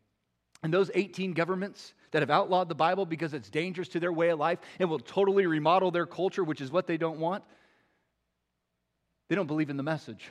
And 0.63 0.73
those 0.73 0.89
18 0.93 1.33
governments 1.33 1.93
that 2.11 2.21
have 2.21 2.29
outlawed 2.29 2.69
the 2.69 2.75
Bible 2.75 3.05
because 3.05 3.33
it's 3.33 3.49
dangerous 3.49 3.89
to 3.89 3.99
their 3.99 4.13
way 4.13 4.29
of 4.29 4.39
life 4.39 4.59
and 4.79 4.89
will 4.89 4.99
totally 4.99 5.45
remodel 5.45 5.91
their 5.91 6.05
culture, 6.05 6.43
which 6.43 6.61
is 6.61 6.71
what 6.71 6.87
they 6.87 6.97
don't 6.97 7.19
want, 7.19 7.43
they 9.29 9.35
don't 9.35 9.47
believe 9.47 9.69
in 9.69 9.77
the 9.77 9.83
message. 9.83 10.29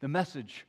The 0.00 0.08
message, 0.08 0.66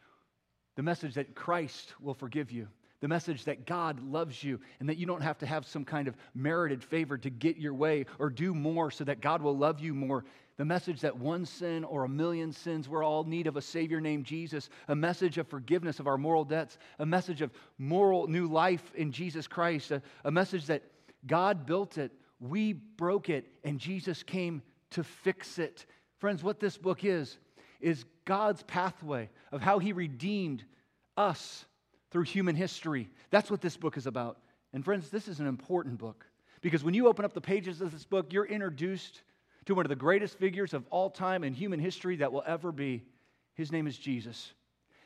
the 0.75 0.83
message 0.83 1.15
that 1.15 1.35
Christ 1.35 1.93
will 1.99 2.13
forgive 2.13 2.51
you, 2.51 2.67
the 3.01 3.07
message 3.07 3.45
that 3.45 3.65
God 3.65 4.01
loves 4.01 4.43
you 4.43 4.59
and 4.79 4.89
that 4.89 4.97
you 4.97 5.05
don't 5.05 5.21
have 5.21 5.37
to 5.39 5.45
have 5.45 5.65
some 5.65 5.85
kind 5.85 6.07
of 6.07 6.15
merited 6.33 6.83
favor 6.83 7.17
to 7.17 7.29
get 7.29 7.57
your 7.57 7.73
way 7.73 8.05
or 8.19 8.29
do 8.29 8.53
more 8.53 8.91
so 8.91 9.03
that 9.03 9.21
God 9.21 9.41
will 9.41 9.57
love 9.57 9.79
you 9.79 9.93
more 9.93 10.25
the 10.57 10.65
message 10.65 11.01
that 11.01 11.17
one 11.17 11.45
sin 11.45 11.83
or 11.83 12.05
a 12.05 12.09
million 12.09 12.51
sins, 12.51 12.87
we're 12.87 13.03
all 13.03 13.23
in 13.23 13.29
need 13.29 13.47
of 13.47 13.57
a 13.57 13.61
Savior 13.61 13.99
named 13.99 14.25
Jesus, 14.25 14.69
a 14.87 14.95
message 14.95 15.37
of 15.37 15.47
forgiveness 15.47 15.99
of 15.99 16.07
our 16.07 16.17
moral 16.17 16.45
debts, 16.45 16.77
a 16.99 17.05
message 17.05 17.41
of 17.41 17.51
moral 17.77 18.27
new 18.27 18.47
life 18.47 18.93
in 18.95 19.11
Jesus 19.11 19.47
Christ, 19.47 19.91
a, 19.91 20.01
a 20.23 20.31
message 20.31 20.65
that 20.67 20.83
God 21.27 21.65
built 21.65 21.97
it, 21.97 22.11
we 22.39 22.73
broke 22.73 23.29
it, 23.29 23.47
and 23.63 23.79
Jesus 23.79 24.23
came 24.23 24.61
to 24.91 25.03
fix 25.03 25.59
it. 25.59 25.85
Friends, 26.19 26.43
what 26.43 26.59
this 26.59 26.77
book 26.77 27.03
is, 27.03 27.37
is 27.81 28.05
God's 28.23 28.63
pathway 28.63 29.29
of 29.51 29.61
how 29.61 29.79
He 29.79 29.91
redeemed 29.91 30.63
us 31.17 31.65
through 32.11 32.23
human 32.23 32.55
history. 32.55 33.09
That's 33.29 33.51
what 33.51 33.61
this 33.61 33.75
book 33.75 33.97
is 33.97 34.07
about. 34.07 34.37
And 34.73 34.85
friends, 34.85 35.09
this 35.09 35.27
is 35.27 35.39
an 35.39 35.47
important 35.47 35.97
book 35.97 36.25
because 36.61 36.83
when 36.83 36.93
you 36.93 37.07
open 37.07 37.25
up 37.25 37.33
the 37.33 37.41
pages 37.41 37.81
of 37.81 37.91
this 37.91 38.05
book, 38.05 38.31
you're 38.31 38.45
introduced 38.45 39.21
to 39.65 39.75
one 39.75 39.85
of 39.85 39.89
the 39.89 39.95
greatest 39.95 40.37
figures 40.37 40.73
of 40.73 40.85
all 40.89 41.09
time 41.09 41.43
in 41.43 41.53
human 41.53 41.79
history 41.79 42.17
that 42.17 42.31
will 42.31 42.43
ever 42.45 42.71
be. 42.71 43.03
His 43.55 43.71
name 43.71 43.87
is 43.87 43.97
Jesus. 43.97 44.53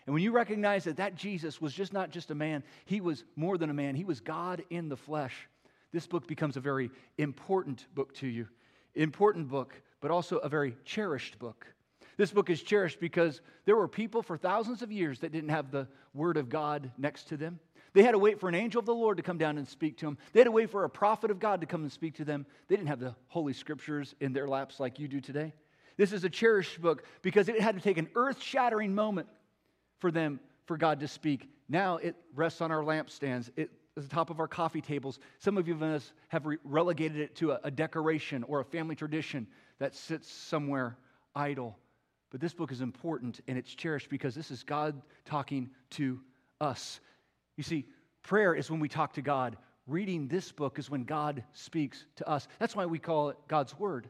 And 0.06 0.14
when 0.14 0.24
you 0.24 0.32
recognize 0.32 0.86
that 0.86 0.98
that 0.98 1.16
Jesus 1.16 1.62
was 1.62 1.74
just 1.74 1.94
not 1.94 2.10
just 2.10 2.32
a 2.32 2.36
man, 2.36 2.64
he 2.86 3.00
was 3.00 3.24
more 3.36 3.58
than 3.58 3.70
a 3.70 3.74
man, 3.74 3.96
he 3.96 4.04
was 4.04 4.20
God 4.20 4.64
in 4.70 4.90
the 4.90 4.98
flesh, 4.98 5.48
this 5.92 6.08
book 6.08 6.28
becomes 6.28 6.58
a 6.58 6.62
very 6.62 6.92
important 7.18 7.88
book 7.96 8.14
to 8.16 8.28
you. 8.28 8.48
Important 8.96 9.48
book, 9.48 9.80
but 10.02 10.12
also 10.12 10.38
a 10.38 10.50
very 10.50 10.76
cherished 10.86 11.40
book. 11.40 11.66
This 12.18 12.32
book 12.32 12.50
is 12.50 12.62
cherished 12.62 13.00
because 13.00 13.42
there 13.66 13.76
were 13.76 13.88
people 13.88 14.22
for 14.22 14.38
thousands 14.38 14.82
of 14.82 14.92
years 14.92 15.20
that 15.20 15.32
didn't 15.32 15.50
have 15.50 15.72
the 15.72 15.88
Word 16.14 16.38
of 16.38 16.50
God 16.50 16.92
next 16.98 17.30
to 17.30 17.38
them. 17.38 17.60
They 17.94 18.04
had 18.04 18.12
to 18.12 18.20
wait 18.20 18.40
for 18.40 18.50
an 18.50 18.56
angel 18.56 18.80
of 18.80 18.86
the 18.86 18.94
Lord 18.94 19.18
to 19.18 19.24
come 19.24 19.38
down 19.38 19.58
and 19.58 19.68
speak 19.68 19.98
to 19.98 20.06
them. 20.06 20.18
They 20.34 20.40
had 20.40 20.46
to 20.46 20.52
wait 20.52 20.70
for 20.70 20.84
a 20.84 20.90
prophet 20.90 21.32
of 21.32 21.40
God 21.40 21.62
to 21.62 21.68
come 21.68 21.82
and 21.82 21.92
speak 21.92 22.16
to 22.16 22.26
them. 22.26 22.46
They 22.68 22.76
didn't 22.76 22.90
have 22.90 23.00
the 23.00 23.16
Holy 23.28 23.54
Scriptures 23.54 24.16
in 24.20 24.34
their 24.34 24.48
laps 24.48 24.80
like 24.80 25.00
you 25.00 25.08
do 25.08 25.22
today. 25.22 25.54
This 25.98 26.14
is 26.14 26.24
a 26.24 26.30
cherished 26.30 26.82
book 26.82 27.04
because 27.22 27.50
it 27.50 27.60
had 27.60 27.76
to 27.76 27.82
take 27.82 27.98
an 27.98 28.10
earth 28.16 28.42
shattering 28.42 28.96
moment 28.96 29.28
for 29.98 30.12
them, 30.12 30.40
for 30.66 30.78
God 30.78 31.00
to 31.02 31.08
speak. 31.08 31.50
Now 31.68 31.98
it 31.98 32.16
rests 32.36 32.62
on 32.62 32.72
our 32.72 32.84
lampstands. 32.84 33.50
It 33.56 33.72
at 34.00 34.10
the 34.10 34.16
top 34.16 34.30
of 34.30 34.40
our 34.40 34.48
coffee 34.48 34.82
tables. 34.82 35.20
Some 35.40 35.58
of 35.58 35.68
you 35.68 35.74
of 35.74 35.84
us 35.84 36.14
have 36.30 36.46
re- 36.46 36.58
relegated 36.64 37.20
it 37.20 37.36
to 37.38 37.52
a, 37.52 37.60
a 37.66 37.72
decoration 37.72 38.44
or 38.44 38.62
a 38.62 38.66
family 38.66 38.96
tradition 38.96 39.46
that 39.80 39.94
sits 39.94 40.32
somewhere 40.32 40.98
idle. 41.36 41.78
But 42.32 42.40
this 42.40 42.54
book 42.54 42.72
is 42.72 42.82
important 42.82 43.42
and 43.48 43.58
it's 43.58 43.74
cherished 43.74 44.10
because 44.10 44.36
this 44.36 44.52
is 44.52 44.64
God 44.64 45.02
talking 45.26 45.70
to 45.92 46.22
us. 46.62 47.00
You 47.60 47.64
see, 47.64 47.84
prayer 48.24 48.56
is 48.56 48.72
when 48.72 48.80
we 48.80 48.88
talk 48.88 49.12
to 49.16 49.22
God. 49.22 49.58
Reading 49.86 50.30
this 50.30 50.50
book 50.50 50.80
is 50.80 50.90
when 50.90 51.04
God 51.04 51.44
speaks 51.52 52.06
to 52.16 52.26
us. 52.26 52.48
That's 52.58 52.74
why 52.74 52.86
we 52.86 53.00
call 53.00 53.32
it 53.32 53.38
God's 53.50 53.78
Word. 53.78 54.08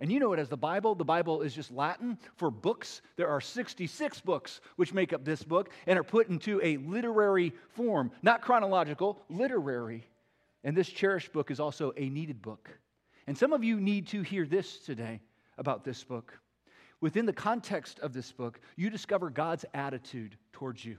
And 0.00 0.10
you 0.10 0.18
know 0.18 0.32
it 0.32 0.40
as 0.40 0.48
the 0.48 0.56
Bible. 0.56 0.96
The 0.96 1.04
Bible 1.04 1.42
is 1.42 1.54
just 1.54 1.70
Latin 1.70 2.18
for 2.34 2.50
books. 2.50 3.00
There 3.14 3.28
are 3.28 3.40
66 3.40 4.20
books 4.22 4.60
which 4.74 4.92
make 4.92 5.12
up 5.12 5.24
this 5.24 5.44
book 5.44 5.70
and 5.86 5.96
are 5.96 6.02
put 6.02 6.28
into 6.28 6.60
a 6.60 6.78
literary 6.78 7.52
form, 7.68 8.10
not 8.22 8.42
chronological, 8.42 9.22
literary. 9.28 10.04
And 10.64 10.76
this 10.76 10.88
cherished 10.88 11.32
book 11.32 11.52
is 11.52 11.60
also 11.60 11.92
a 11.96 12.08
needed 12.08 12.42
book. 12.42 12.68
And 13.28 13.38
some 13.38 13.52
of 13.52 13.62
you 13.62 13.78
need 13.78 14.08
to 14.08 14.22
hear 14.22 14.44
this 14.44 14.80
today 14.80 15.20
about 15.56 15.84
this 15.84 16.02
book. 16.02 16.36
Within 17.00 17.26
the 17.26 17.32
context 17.32 18.00
of 18.00 18.12
this 18.12 18.32
book, 18.32 18.58
you 18.74 18.90
discover 18.90 19.30
God's 19.30 19.64
attitude 19.72 20.36
towards 20.52 20.84
you. 20.84 20.96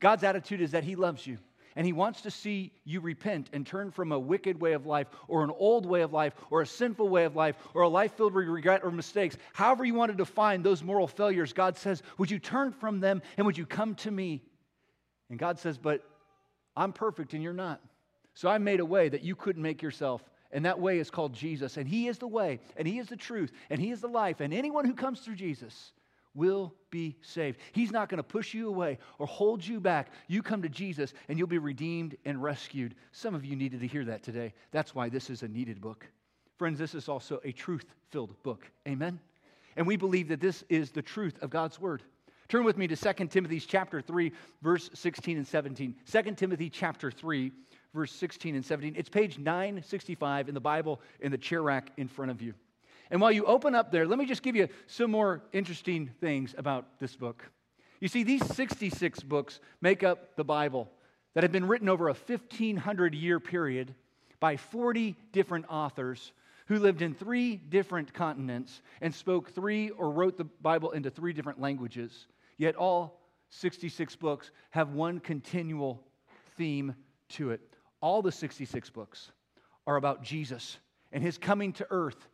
God's 0.00 0.24
attitude 0.24 0.60
is 0.60 0.72
that 0.72 0.84
He 0.84 0.96
loves 0.96 1.26
you. 1.26 1.38
And 1.76 1.84
he 1.84 1.92
wants 1.92 2.20
to 2.20 2.30
see 2.30 2.72
you 2.84 3.00
repent 3.00 3.50
and 3.52 3.66
turn 3.66 3.90
from 3.90 4.12
a 4.12 4.18
wicked 4.18 4.60
way 4.60 4.74
of 4.74 4.86
life 4.86 5.08
or 5.26 5.42
an 5.42 5.50
old 5.58 5.86
way 5.86 6.02
of 6.02 6.12
life 6.12 6.34
or 6.50 6.62
a 6.62 6.66
sinful 6.66 7.08
way 7.08 7.24
of 7.24 7.34
life 7.34 7.56
or 7.74 7.82
a 7.82 7.88
life 7.88 8.16
filled 8.16 8.32
with 8.32 8.46
regret 8.46 8.82
or 8.84 8.92
mistakes. 8.92 9.36
However, 9.52 9.84
you 9.84 9.94
want 9.94 10.12
to 10.12 10.16
define 10.16 10.62
those 10.62 10.84
moral 10.84 11.08
failures, 11.08 11.52
God 11.52 11.76
says, 11.76 12.02
Would 12.18 12.30
you 12.30 12.38
turn 12.38 12.70
from 12.70 13.00
them 13.00 13.22
and 13.36 13.46
would 13.46 13.58
you 13.58 13.66
come 13.66 13.96
to 13.96 14.10
me? 14.10 14.42
And 15.30 15.38
God 15.38 15.58
says, 15.58 15.76
But 15.76 16.02
I'm 16.76 16.92
perfect 16.92 17.34
and 17.34 17.42
you're 17.42 17.52
not. 17.52 17.80
So 18.34 18.48
I 18.48 18.58
made 18.58 18.80
a 18.80 18.86
way 18.86 19.08
that 19.08 19.22
you 19.22 19.34
couldn't 19.34 19.62
make 19.62 19.82
yourself. 19.82 20.22
And 20.52 20.64
that 20.66 20.78
way 20.78 21.00
is 21.00 21.10
called 21.10 21.32
Jesus. 21.32 21.76
And 21.76 21.88
He 21.88 22.06
is 22.06 22.18
the 22.18 22.28
way, 22.28 22.60
and 22.76 22.86
He 22.86 23.00
is 23.00 23.08
the 23.08 23.16
truth, 23.16 23.50
and 23.70 23.80
He 23.80 23.90
is 23.90 24.00
the 24.00 24.06
life. 24.06 24.38
And 24.38 24.54
anyone 24.54 24.84
who 24.84 24.94
comes 24.94 25.20
through 25.20 25.34
Jesus 25.34 25.92
will 26.34 26.74
be 26.90 27.16
saved. 27.22 27.58
He's 27.72 27.92
not 27.92 28.08
going 28.08 28.18
to 28.18 28.22
push 28.22 28.54
you 28.54 28.68
away 28.68 28.98
or 29.18 29.26
hold 29.26 29.66
you 29.66 29.80
back. 29.80 30.08
You 30.26 30.42
come 30.42 30.62
to 30.62 30.68
Jesus 30.68 31.14
and 31.28 31.38
you'll 31.38 31.46
be 31.46 31.58
redeemed 31.58 32.16
and 32.24 32.42
rescued. 32.42 32.94
Some 33.12 33.34
of 33.34 33.44
you 33.44 33.56
needed 33.56 33.80
to 33.80 33.86
hear 33.86 34.04
that 34.04 34.22
today. 34.22 34.52
That's 34.72 34.94
why 34.94 35.08
this 35.08 35.30
is 35.30 35.42
a 35.42 35.48
needed 35.48 35.80
book. 35.80 36.06
Friends, 36.58 36.78
this 36.78 36.94
is 36.94 37.08
also 37.08 37.40
a 37.44 37.52
truth 37.52 37.86
filled 38.10 38.40
book. 38.42 38.70
Amen? 38.86 39.18
And 39.76 39.86
we 39.86 39.96
believe 39.96 40.28
that 40.28 40.40
this 40.40 40.64
is 40.68 40.90
the 40.90 41.02
truth 41.02 41.42
of 41.42 41.50
God's 41.50 41.80
word. 41.80 42.02
Turn 42.48 42.64
with 42.64 42.76
me 42.76 42.86
to 42.86 42.96
2 42.96 43.26
Timothy 43.26 43.58
chapter 43.58 44.00
3, 44.00 44.30
verse 44.62 44.90
16 44.94 45.38
and 45.38 45.46
17. 45.46 45.94
2 46.10 46.22
Timothy 46.34 46.68
chapter 46.68 47.10
3, 47.10 47.50
verse 47.94 48.12
16 48.12 48.54
and 48.54 48.64
17. 48.64 48.94
It's 48.96 49.08
page 49.08 49.38
965 49.38 50.48
in 50.48 50.54
the 50.54 50.60
Bible 50.60 51.00
in 51.20 51.32
the 51.32 51.38
chair 51.38 51.62
rack 51.62 51.90
in 51.96 52.06
front 52.06 52.30
of 52.30 52.42
you. 52.42 52.54
And 53.14 53.20
while 53.20 53.30
you 53.30 53.44
open 53.44 53.76
up 53.76 53.92
there, 53.92 54.08
let 54.08 54.18
me 54.18 54.26
just 54.26 54.42
give 54.42 54.56
you 54.56 54.66
some 54.88 55.12
more 55.12 55.40
interesting 55.52 56.10
things 56.20 56.52
about 56.58 56.98
this 56.98 57.14
book. 57.14 57.48
You 58.00 58.08
see, 58.08 58.24
these 58.24 58.44
66 58.44 59.20
books 59.20 59.60
make 59.80 60.02
up 60.02 60.34
the 60.34 60.42
Bible 60.42 60.90
that 61.34 61.44
have 61.44 61.52
been 61.52 61.68
written 61.68 61.88
over 61.88 62.08
a 62.08 62.12
1,500 62.12 63.14
year 63.14 63.38
period 63.38 63.94
by 64.40 64.56
40 64.56 65.14
different 65.30 65.66
authors 65.68 66.32
who 66.66 66.80
lived 66.80 67.02
in 67.02 67.14
three 67.14 67.54
different 67.54 68.12
continents 68.12 68.82
and 69.00 69.14
spoke 69.14 69.48
three 69.52 69.90
or 69.90 70.10
wrote 70.10 70.36
the 70.36 70.48
Bible 70.60 70.90
into 70.90 71.08
three 71.08 71.32
different 71.32 71.60
languages. 71.60 72.26
Yet 72.58 72.74
all 72.74 73.20
66 73.50 74.16
books 74.16 74.50
have 74.70 74.88
one 74.88 75.20
continual 75.20 76.02
theme 76.56 76.96
to 77.28 77.52
it. 77.52 77.60
All 78.00 78.22
the 78.22 78.32
66 78.32 78.90
books 78.90 79.30
are 79.86 79.94
about 79.94 80.24
Jesus 80.24 80.78
and 81.12 81.22
his 81.22 81.38
coming 81.38 81.72
to 81.74 81.86
earth 81.90 82.26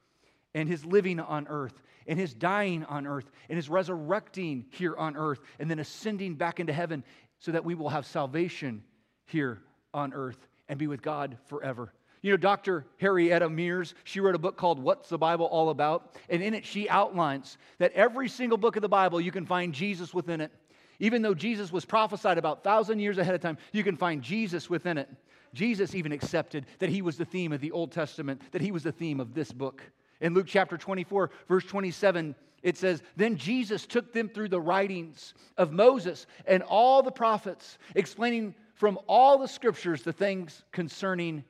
and 0.54 0.68
his 0.68 0.84
living 0.84 1.20
on 1.20 1.46
earth 1.48 1.82
and 2.06 2.18
his 2.18 2.34
dying 2.34 2.84
on 2.84 3.06
earth 3.06 3.30
and 3.48 3.56
his 3.56 3.68
resurrecting 3.68 4.64
here 4.70 4.96
on 4.96 5.16
earth 5.16 5.40
and 5.58 5.70
then 5.70 5.78
ascending 5.78 6.34
back 6.34 6.60
into 6.60 6.72
heaven 6.72 7.04
so 7.38 7.52
that 7.52 7.64
we 7.64 7.74
will 7.74 7.88
have 7.88 8.06
salvation 8.06 8.82
here 9.26 9.60
on 9.94 10.12
earth 10.12 10.48
and 10.68 10.78
be 10.78 10.86
with 10.86 11.02
God 11.02 11.36
forever. 11.46 11.92
You 12.22 12.32
know, 12.32 12.36
Dr. 12.36 12.84
Henrietta 12.98 13.48
Mears, 13.48 13.94
she 14.04 14.20
wrote 14.20 14.34
a 14.34 14.38
book 14.38 14.56
called 14.56 14.78
What's 14.78 15.08
the 15.08 15.16
Bible 15.16 15.46
All 15.46 15.70
About? 15.70 16.16
And 16.28 16.42
in 16.42 16.52
it, 16.52 16.66
she 16.66 16.88
outlines 16.88 17.56
that 17.78 17.92
every 17.92 18.28
single 18.28 18.58
book 18.58 18.76
of 18.76 18.82
the 18.82 18.88
Bible, 18.88 19.20
you 19.20 19.32
can 19.32 19.46
find 19.46 19.72
Jesus 19.72 20.12
within 20.12 20.40
it. 20.40 20.52
Even 20.98 21.22
though 21.22 21.32
Jesus 21.32 21.72
was 21.72 21.86
prophesied 21.86 22.36
about 22.36 22.62
thousand 22.62 22.98
years 22.98 23.16
ahead 23.16 23.34
of 23.34 23.40
time, 23.40 23.56
you 23.72 23.82
can 23.82 23.96
find 23.96 24.20
Jesus 24.20 24.68
within 24.68 24.98
it. 24.98 25.08
Jesus 25.54 25.94
even 25.94 26.12
accepted 26.12 26.66
that 26.78 26.90
he 26.90 27.00
was 27.00 27.16
the 27.16 27.24
theme 27.24 27.52
of 27.52 27.60
the 27.62 27.72
Old 27.72 27.90
Testament, 27.90 28.42
that 28.52 28.60
he 28.60 28.70
was 28.70 28.82
the 28.82 28.92
theme 28.92 29.18
of 29.18 29.32
this 29.32 29.50
book. 29.50 29.82
In 30.20 30.34
Luke 30.34 30.46
chapter 30.46 30.76
24, 30.76 31.30
verse 31.48 31.64
27, 31.64 32.34
it 32.62 32.76
says, 32.76 33.02
Then 33.16 33.36
Jesus 33.36 33.86
took 33.86 34.12
them 34.12 34.28
through 34.28 34.48
the 34.48 34.60
writings 34.60 35.34
of 35.56 35.72
Moses 35.72 36.26
and 36.46 36.62
all 36.62 37.02
the 37.02 37.10
prophets, 37.10 37.78
explaining 37.94 38.54
from 38.74 38.98
all 39.06 39.38
the 39.38 39.48
scriptures 39.48 40.02
the 40.02 40.12
things 40.12 40.62
concerning 40.72 41.44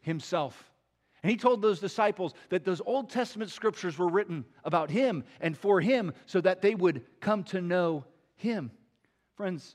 himself. 0.00 0.70
And 1.22 1.30
he 1.30 1.36
told 1.36 1.62
those 1.62 1.80
disciples 1.80 2.34
that 2.50 2.64
those 2.64 2.82
Old 2.84 3.08
Testament 3.08 3.50
scriptures 3.50 3.98
were 3.98 4.08
written 4.08 4.44
about 4.62 4.90
him 4.90 5.24
and 5.40 5.56
for 5.56 5.80
him 5.80 6.12
so 6.26 6.40
that 6.42 6.60
they 6.60 6.74
would 6.74 7.02
come 7.20 7.44
to 7.44 7.62
know 7.62 8.04
him. 8.36 8.70
Friends, 9.34 9.74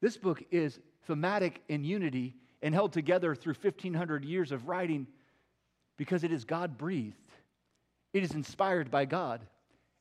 this 0.00 0.16
book 0.16 0.42
is 0.50 0.78
thematic 1.06 1.62
in 1.68 1.82
unity 1.82 2.36
and 2.62 2.74
held 2.74 2.92
together 2.92 3.34
through 3.34 3.54
1,500 3.54 4.24
years 4.24 4.52
of 4.52 4.68
writing 4.68 5.06
because 5.96 6.24
it 6.24 6.32
is 6.32 6.44
God 6.44 6.76
breathed. 6.76 7.16
It 8.12 8.22
is 8.22 8.32
inspired 8.32 8.90
by 8.90 9.04
God. 9.04 9.40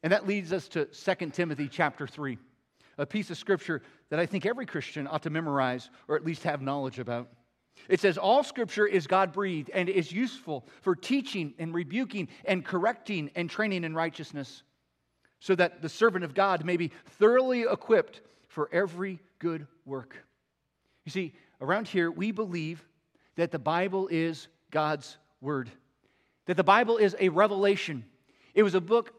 And 0.04 0.14
that 0.14 0.28
leads 0.28 0.54
us 0.54 0.68
to 0.70 0.86
2 0.86 1.30
Timothy 1.32 1.68
chapter 1.68 2.08
3, 2.08 2.38
a 2.98 3.06
piece 3.06 3.30
of 3.30 3.38
scripture 3.38 3.82
that 4.10 4.20
I 4.20 4.26
think 4.26 4.46
every 4.46 4.66
Christian 4.66 5.08
ought 5.08 5.24
to 5.24 5.30
memorize 5.30 5.90
or 6.08 6.16
at 6.16 6.26
least 6.26 6.44
have 6.44 6.62
knowledge 6.62 7.00
about. 7.00 7.30
It 7.88 8.00
says, 8.00 8.18
All 8.18 8.44
scripture 8.44 8.88
is 8.88 9.08
God 9.08 9.32
breathed 9.32 9.70
and 9.74 9.90
is 9.90 10.12
useful 10.12 10.66
for 10.82 10.96
teaching 10.96 11.54
and 11.60 11.74
rebuking 11.74 12.28
and 12.46 12.66
correcting 12.66 13.30
and 13.36 13.50
training 13.50 13.84
in 13.84 13.94
righteousness, 13.94 14.64
so 15.40 15.56
that 15.56 15.82
the 15.82 15.90
servant 15.90 16.26
of 16.26 16.34
God 16.34 16.66
may 16.66 16.78
be 16.78 16.92
thoroughly 17.20 17.62
equipped 17.62 18.22
for 18.48 18.70
every 18.74 19.20
good 19.40 19.68
work. 19.86 20.26
You 21.06 21.12
see, 21.12 21.34
around 21.62 21.88
here, 21.88 22.12
we 22.12 22.32
believe 22.32 22.84
that 23.36 23.52
the 23.52 23.60
Bible 23.60 24.10
is 24.12 24.48
God's 24.72 25.18
word 25.40 25.72
that 26.50 26.58
the 26.58 26.64
Bible 26.64 26.98
is 26.98 27.16
a 27.20 27.30
revelation. 27.30 28.04
It 28.56 28.64
was 28.64 28.74
a 28.74 28.82
book 28.82 29.14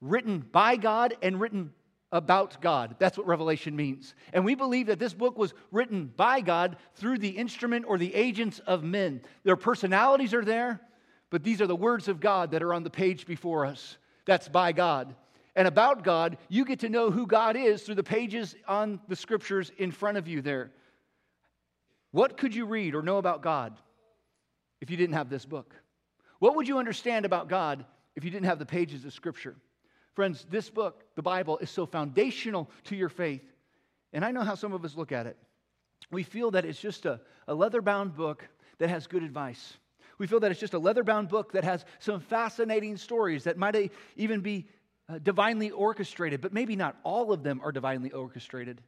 written 0.00 0.40
by 0.40 0.74
God 0.74 1.16
and 1.22 1.40
written 1.40 1.72
about 2.10 2.60
God. 2.60 2.96
That's 2.98 3.16
what 3.16 3.28
Revelation 3.28 3.76
means. 3.76 4.16
And 4.32 4.44
we 4.44 4.56
believe 4.56 4.88
that 4.88 4.98
this 4.98 5.14
book 5.14 5.38
was 5.38 5.54
written 5.70 6.12
by 6.16 6.40
God 6.40 6.76
through 6.96 7.18
the 7.18 7.28
instrument 7.28 7.84
or 7.86 7.98
the 7.98 8.12
agents 8.12 8.58
of 8.66 8.82
men. 8.82 9.20
Their 9.44 9.54
personalities 9.54 10.34
are 10.34 10.44
there, 10.44 10.80
but 11.30 11.44
these 11.44 11.60
are 11.60 11.68
the 11.68 11.76
words 11.76 12.08
of 12.08 12.18
God 12.18 12.50
that 12.50 12.64
are 12.64 12.74
on 12.74 12.82
the 12.82 12.90
page 12.90 13.26
before 13.26 13.64
us. 13.64 13.96
That's 14.26 14.48
by 14.48 14.72
God. 14.72 15.14
And 15.54 15.68
about 15.68 16.02
God, 16.02 16.36
you 16.48 16.64
get 16.64 16.80
to 16.80 16.88
know 16.88 17.12
who 17.12 17.28
God 17.28 17.56
is 17.56 17.84
through 17.84 17.94
the 17.94 18.02
pages 18.02 18.56
on 18.66 18.98
the 19.06 19.14
scriptures 19.14 19.70
in 19.78 19.92
front 19.92 20.18
of 20.18 20.26
you 20.26 20.42
there. 20.42 20.72
What 22.10 22.36
could 22.36 22.56
you 22.56 22.66
read 22.66 22.96
or 22.96 23.02
know 23.02 23.18
about 23.18 23.40
God 23.40 23.72
if 24.80 24.90
you 24.90 24.96
didn't 24.96 25.14
have 25.14 25.30
this 25.30 25.44
book? 25.46 25.76
What 26.42 26.56
would 26.56 26.66
you 26.66 26.78
understand 26.78 27.24
about 27.24 27.48
God 27.48 27.84
if 28.16 28.24
you 28.24 28.30
didn't 28.32 28.46
have 28.46 28.58
the 28.58 28.66
pages 28.66 29.04
of 29.04 29.12
Scripture? 29.12 29.54
Friends, 30.14 30.44
this 30.50 30.68
book, 30.68 31.04
the 31.14 31.22
Bible, 31.22 31.56
is 31.58 31.70
so 31.70 31.86
foundational 31.86 32.68
to 32.86 32.96
your 32.96 33.08
faith. 33.08 33.44
And 34.12 34.24
I 34.24 34.32
know 34.32 34.40
how 34.40 34.56
some 34.56 34.72
of 34.72 34.84
us 34.84 34.96
look 34.96 35.12
at 35.12 35.28
it. 35.28 35.36
We 36.10 36.24
feel 36.24 36.50
that 36.50 36.64
it's 36.64 36.80
just 36.80 37.06
a, 37.06 37.20
a 37.46 37.54
leather 37.54 37.80
bound 37.80 38.16
book 38.16 38.44
that 38.78 38.90
has 38.90 39.06
good 39.06 39.22
advice. 39.22 39.74
We 40.18 40.26
feel 40.26 40.40
that 40.40 40.50
it's 40.50 40.58
just 40.58 40.74
a 40.74 40.80
leather 40.80 41.04
bound 41.04 41.28
book 41.28 41.52
that 41.52 41.62
has 41.62 41.84
some 42.00 42.18
fascinating 42.18 42.96
stories 42.96 43.44
that 43.44 43.56
might 43.56 43.92
even 44.16 44.40
be 44.40 44.66
uh, 45.08 45.20
divinely 45.20 45.70
orchestrated, 45.70 46.40
but 46.40 46.52
maybe 46.52 46.74
not 46.74 46.96
all 47.04 47.32
of 47.32 47.44
them 47.44 47.60
are 47.62 47.70
divinely 47.70 48.10
orchestrated. 48.10 48.80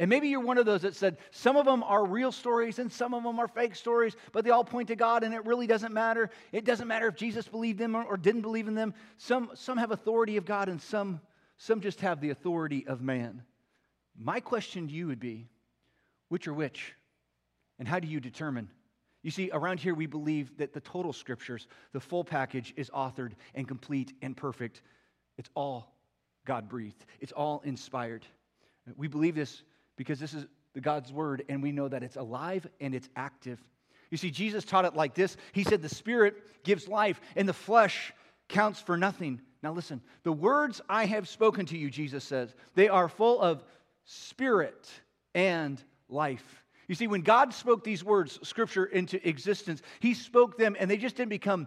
And 0.00 0.08
maybe 0.08 0.28
you're 0.28 0.40
one 0.40 0.58
of 0.58 0.66
those 0.66 0.82
that 0.82 0.94
said 0.94 1.18
some 1.32 1.56
of 1.56 1.66
them 1.66 1.82
are 1.82 2.04
real 2.04 2.30
stories 2.30 2.78
and 2.78 2.90
some 2.90 3.14
of 3.14 3.24
them 3.24 3.40
are 3.40 3.48
fake 3.48 3.74
stories, 3.74 4.14
but 4.32 4.44
they 4.44 4.50
all 4.50 4.64
point 4.64 4.88
to 4.88 4.96
God 4.96 5.24
and 5.24 5.34
it 5.34 5.44
really 5.44 5.66
doesn't 5.66 5.92
matter. 5.92 6.30
It 6.52 6.64
doesn't 6.64 6.86
matter 6.86 7.08
if 7.08 7.16
Jesus 7.16 7.48
believed 7.48 7.80
them 7.80 7.96
or, 7.96 8.16
didn't 8.16 8.42
believe 8.42 8.68
in 8.68 8.74
them. 8.74 8.94
Some, 9.16 9.50
some 9.54 9.76
have 9.76 9.90
authority 9.90 10.36
of 10.36 10.44
God 10.44 10.68
and 10.68 10.80
some, 10.80 11.20
some 11.56 11.80
just 11.80 12.00
have 12.00 12.20
the 12.20 12.30
authority 12.30 12.86
of 12.86 13.02
man. 13.02 13.42
My 14.16 14.38
question 14.38 14.86
to 14.86 14.94
you 14.94 15.08
would 15.08 15.20
be 15.20 15.48
which 16.28 16.46
are 16.46 16.54
which? 16.54 16.94
And 17.78 17.88
how 17.88 17.98
do 17.98 18.06
you 18.06 18.20
determine? 18.20 18.68
You 19.22 19.32
see, 19.32 19.50
around 19.52 19.80
here 19.80 19.94
we 19.94 20.06
believe 20.06 20.56
that 20.58 20.72
the 20.72 20.80
total 20.80 21.12
scriptures, 21.12 21.66
the 21.92 22.00
full 22.00 22.22
package, 22.22 22.72
is 22.76 22.88
authored 22.90 23.32
and 23.54 23.66
complete 23.66 24.12
and 24.22 24.36
perfect. 24.36 24.82
It's 25.36 25.50
all 25.54 25.92
God 26.44 26.68
breathed, 26.68 27.04
it's 27.20 27.32
all 27.32 27.62
inspired. 27.64 28.24
We 28.96 29.08
believe 29.08 29.34
this 29.34 29.62
because 29.98 30.18
this 30.18 30.32
is 30.32 30.46
the 30.72 30.80
God's 30.80 31.12
word 31.12 31.44
and 31.50 31.62
we 31.62 31.72
know 31.72 31.88
that 31.88 32.02
it's 32.02 32.16
alive 32.16 32.66
and 32.80 32.94
it's 32.94 33.10
active. 33.16 33.58
You 34.10 34.16
see, 34.16 34.30
Jesus 34.30 34.64
taught 34.64 34.86
it 34.86 34.94
like 34.94 35.14
this 35.14 35.36
He 35.52 35.64
said, 35.64 35.82
The 35.82 35.90
Spirit 35.90 36.64
gives 36.64 36.88
life 36.88 37.20
and 37.36 37.46
the 37.46 37.52
flesh 37.52 38.14
counts 38.48 38.80
for 38.80 38.96
nothing. 38.96 39.42
Now, 39.62 39.72
listen, 39.72 40.00
the 40.22 40.32
words 40.32 40.80
I 40.88 41.04
have 41.06 41.28
spoken 41.28 41.66
to 41.66 41.76
you, 41.76 41.90
Jesus 41.90 42.24
says, 42.24 42.54
they 42.74 42.88
are 42.88 43.08
full 43.08 43.40
of 43.40 43.64
spirit 44.04 44.88
and 45.34 45.82
life. 46.08 46.64
You 46.86 46.94
see, 46.94 47.08
when 47.08 47.22
God 47.22 47.52
spoke 47.52 47.84
these 47.84 48.02
words, 48.02 48.38
scripture, 48.46 48.86
into 48.86 49.26
existence, 49.28 49.82
He 50.00 50.14
spoke 50.14 50.56
them 50.56 50.76
and 50.78 50.90
they 50.90 50.96
just 50.96 51.16
didn't 51.16 51.30
become 51.30 51.66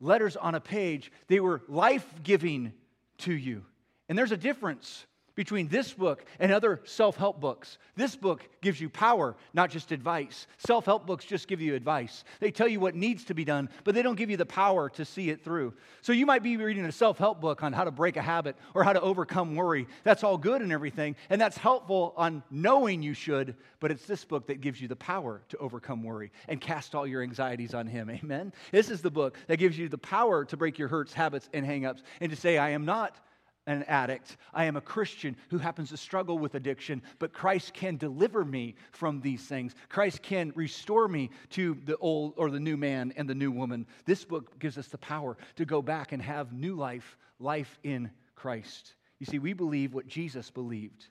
letters 0.00 0.36
on 0.36 0.54
a 0.54 0.60
page, 0.60 1.10
they 1.26 1.40
were 1.40 1.60
life 1.68 2.06
giving 2.22 2.72
to 3.18 3.32
you. 3.32 3.64
And 4.08 4.16
there's 4.16 4.32
a 4.32 4.36
difference 4.36 5.06
between 5.38 5.68
this 5.68 5.92
book 5.92 6.24
and 6.40 6.50
other 6.50 6.80
self 6.82 7.16
help 7.16 7.40
books. 7.40 7.78
This 7.94 8.16
book 8.16 8.48
gives 8.60 8.80
you 8.80 8.88
power, 8.88 9.36
not 9.54 9.70
just 9.70 9.92
advice. 9.92 10.48
Self 10.56 10.84
help 10.84 11.06
books 11.06 11.24
just 11.24 11.46
give 11.46 11.60
you 11.60 11.76
advice. 11.76 12.24
They 12.40 12.50
tell 12.50 12.66
you 12.66 12.80
what 12.80 12.96
needs 12.96 13.22
to 13.26 13.34
be 13.34 13.44
done, 13.44 13.68
but 13.84 13.94
they 13.94 14.02
don't 14.02 14.16
give 14.16 14.30
you 14.30 14.36
the 14.36 14.44
power 14.44 14.88
to 14.90 15.04
see 15.04 15.30
it 15.30 15.44
through. 15.44 15.74
So 16.02 16.12
you 16.12 16.26
might 16.26 16.42
be 16.42 16.56
reading 16.56 16.84
a 16.86 16.90
self 16.90 17.18
help 17.18 17.40
book 17.40 17.62
on 17.62 17.72
how 17.72 17.84
to 17.84 17.92
break 17.92 18.16
a 18.16 18.20
habit 18.20 18.56
or 18.74 18.82
how 18.82 18.92
to 18.92 19.00
overcome 19.00 19.54
worry. 19.54 19.86
That's 20.02 20.24
all 20.24 20.38
good 20.38 20.60
and 20.60 20.72
everything, 20.72 21.14
and 21.30 21.40
that's 21.40 21.56
helpful 21.56 22.14
on 22.16 22.42
knowing 22.50 23.00
you 23.00 23.14
should, 23.14 23.54
but 23.78 23.92
it's 23.92 24.06
this 24.06 24.24
book 24.24 24.48
that 24.48 24.60
gives 24.60 24.80
you 24.80 24.88
the 24.88 24.96
power 24.96 25.42
to 25.50 25.58
overcome 25.58 26.02
worry 26.02 26.32
and 26.48 26.60
cast 26.60 26.96
all 26.96 27.06
your 27.06 27.22
anxieties 27.22 27.74
on 27.74 27.86
Him. 27.86 28.10
Amen? 28.10 28.52
This 28.72 28.90
is 28.90 29.02
the 29.02 29.10
book 29.12 29.38
that 29.46 29.58
gives 29.58 29.78
you 29.78 29.88
the 29.88 29.98
power 29.98 30.44
to 30.46 30.56
break 30.56 30.80
your 30.80 30.88
hurts, 30.88 31.12
habits, 31.12 31.48
and 31.54 31.64
hangups 31.64 32.02
and 32.20 32.28
to 32.28 32.36
say, 32.36 32.58
I 32.58 32.70
am 32.70 32.84
not 32.84 33.20
an 33.68 33.82
addict. 33.84 34.38
I 34.54 34.64
am 34.64 34.76
a 34.76 34.80
Christian 34.80 35.36
who 35.50 35.58
happens 35.58 35.90
to 35.90 35.96
struggle 35.96 36.38
with 36.38 36.54
addiction, 36.54 37.02
but 37.18 37.34
Christ 37.34 37.74
can 37.74 37.98
deliver 37.98 38.44
me 38.44 38.74
from 38.92 39.20
these 39.20 39.42
things. 39.42 39.74
Christ 39.90 40.22
can 40.22 40.52
restore 40.56 41.06
me 41.06 41.30
to 41.50 41.76
the 41.84 41.98
old 41.98 42.32
or 42.36 42.50
the 42.50 42.58
new 42.58 42.78
man 42.78 43.12
and 43.16 43.28
the 43.28 43.34
new 43.34 43.52
woman. 43.52 43.86
This 44.06 44.24
book 44.24 44.58
gives 44.58 44.78
us 44.78 44.88
the 44.88 44.98
power 44.98 45.36
to 45.56 45.66
go 45.66 45.82
back 45.82 46.12
and 46.12 46.22
have 46.22 46.52
new 46.52 46.74
life, 46.74 47.18
life 47.38 47.78
in 47.84 48.10
Christ. 48.34 48.94
You 49.18 49.26
see, 49.26 49.38
we 49.38 49.52
believe 49.52 49.92
what 49.92 50.06
Jesus 50.06 50.50
believed 50.50 51.04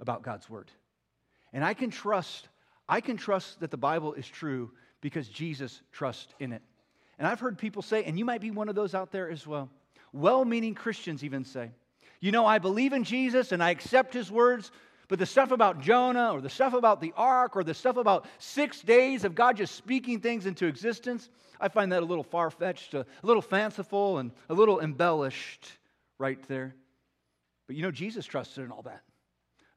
about 0.00 0.22
God's 0.22 0.48
word. 0.48 0.70
And 1.52 1.62
I 1.62 1.74
can 1.74 1.90
trust 1.90 2.48
I 2.88 3.00
can 3.00 3.16
trust 3.16 3.58
that 3.58 3.72
the 3.72 3.76
Bible 3.76 4.14
is 4.14 4.28
true 4.28 4.70
because 5.00 5.28
Jesus 5.28 5.82
trusts 5.90 6.32
in 6.38 6.52
it. 6.52 6.62
And 7.18 7.26
I've 7.26 7.40
heard 7.40 7.58
people 7.58 7.82
say, 7.82 8.04
and 8.04 8.16
you 8.16 8.24
might 8.24 8.40
be 8.40 8.52
one 8.52 8.68
of 8.68 8.76
those 8.76 8.94
out 8.94 9.10
there 9.10 9.28
as 9.28 9.44
well 9.44 9.68
well 10.12 10.44
meaning 10.44 10.74
Christians 10.74 11.24
even 11.24 11.44
say, 11.44 11.70
You 12.20 12.32
know, 12.32 12.46
I 12.46 12.58
believe 12.58 12.92
in 12.92 13.04
Jesus 13.04 13.52
and 13.52 13.62
I 13.62 13.70
accept 13.70 14.14
his 14.14 14.30
words, 14.30 14.70
but 15.08 15.18
the 15.18 15.26
stuff 15.26 15.50
about 15.50 15.80
Jonah 15.80 16.32
or 16.32 16.40
the 16.40 16.50
stuff 16.50 16.74
about 16.74 17.00
the 17.00 17.12
ark 17.16 17.56
or 17.56 17.62
the 17.62 17.74
stuff 17.74 17.96
about 17.96 18.26
six 18.38 18.80
days 18.80 19.24
of 19.24 19.34
God 19.34 19.56
just 19.56 19.74
speaking 19.74 20.20
things 20.20 20.46
into 20.46 20.66
existence, 20.66 21.30
I 21.60 21.68
find 21.68 21.92
that 21.92 22.02
a 22.02 22.06
little 22.06 22.24
far 22.24 22.50
fetched, 22.50 22.94
a 22.94 23.06
little 23.22 23.42
fanciful, 23.42 24.18
and 24.18 24.32
a 24.48 24.54
little 24.54 24.80
embellished 24.80 25.70
right 26.18 26.42
there. 26.48 26.74
But 27.66 27.76
you 27.76 27.82
know, 27.82 27.90
Jesus 27.90 28.26
trusted 28.26 28.64
in 28.64 28.70
all 28.70 28.82
that. 28.82 29.02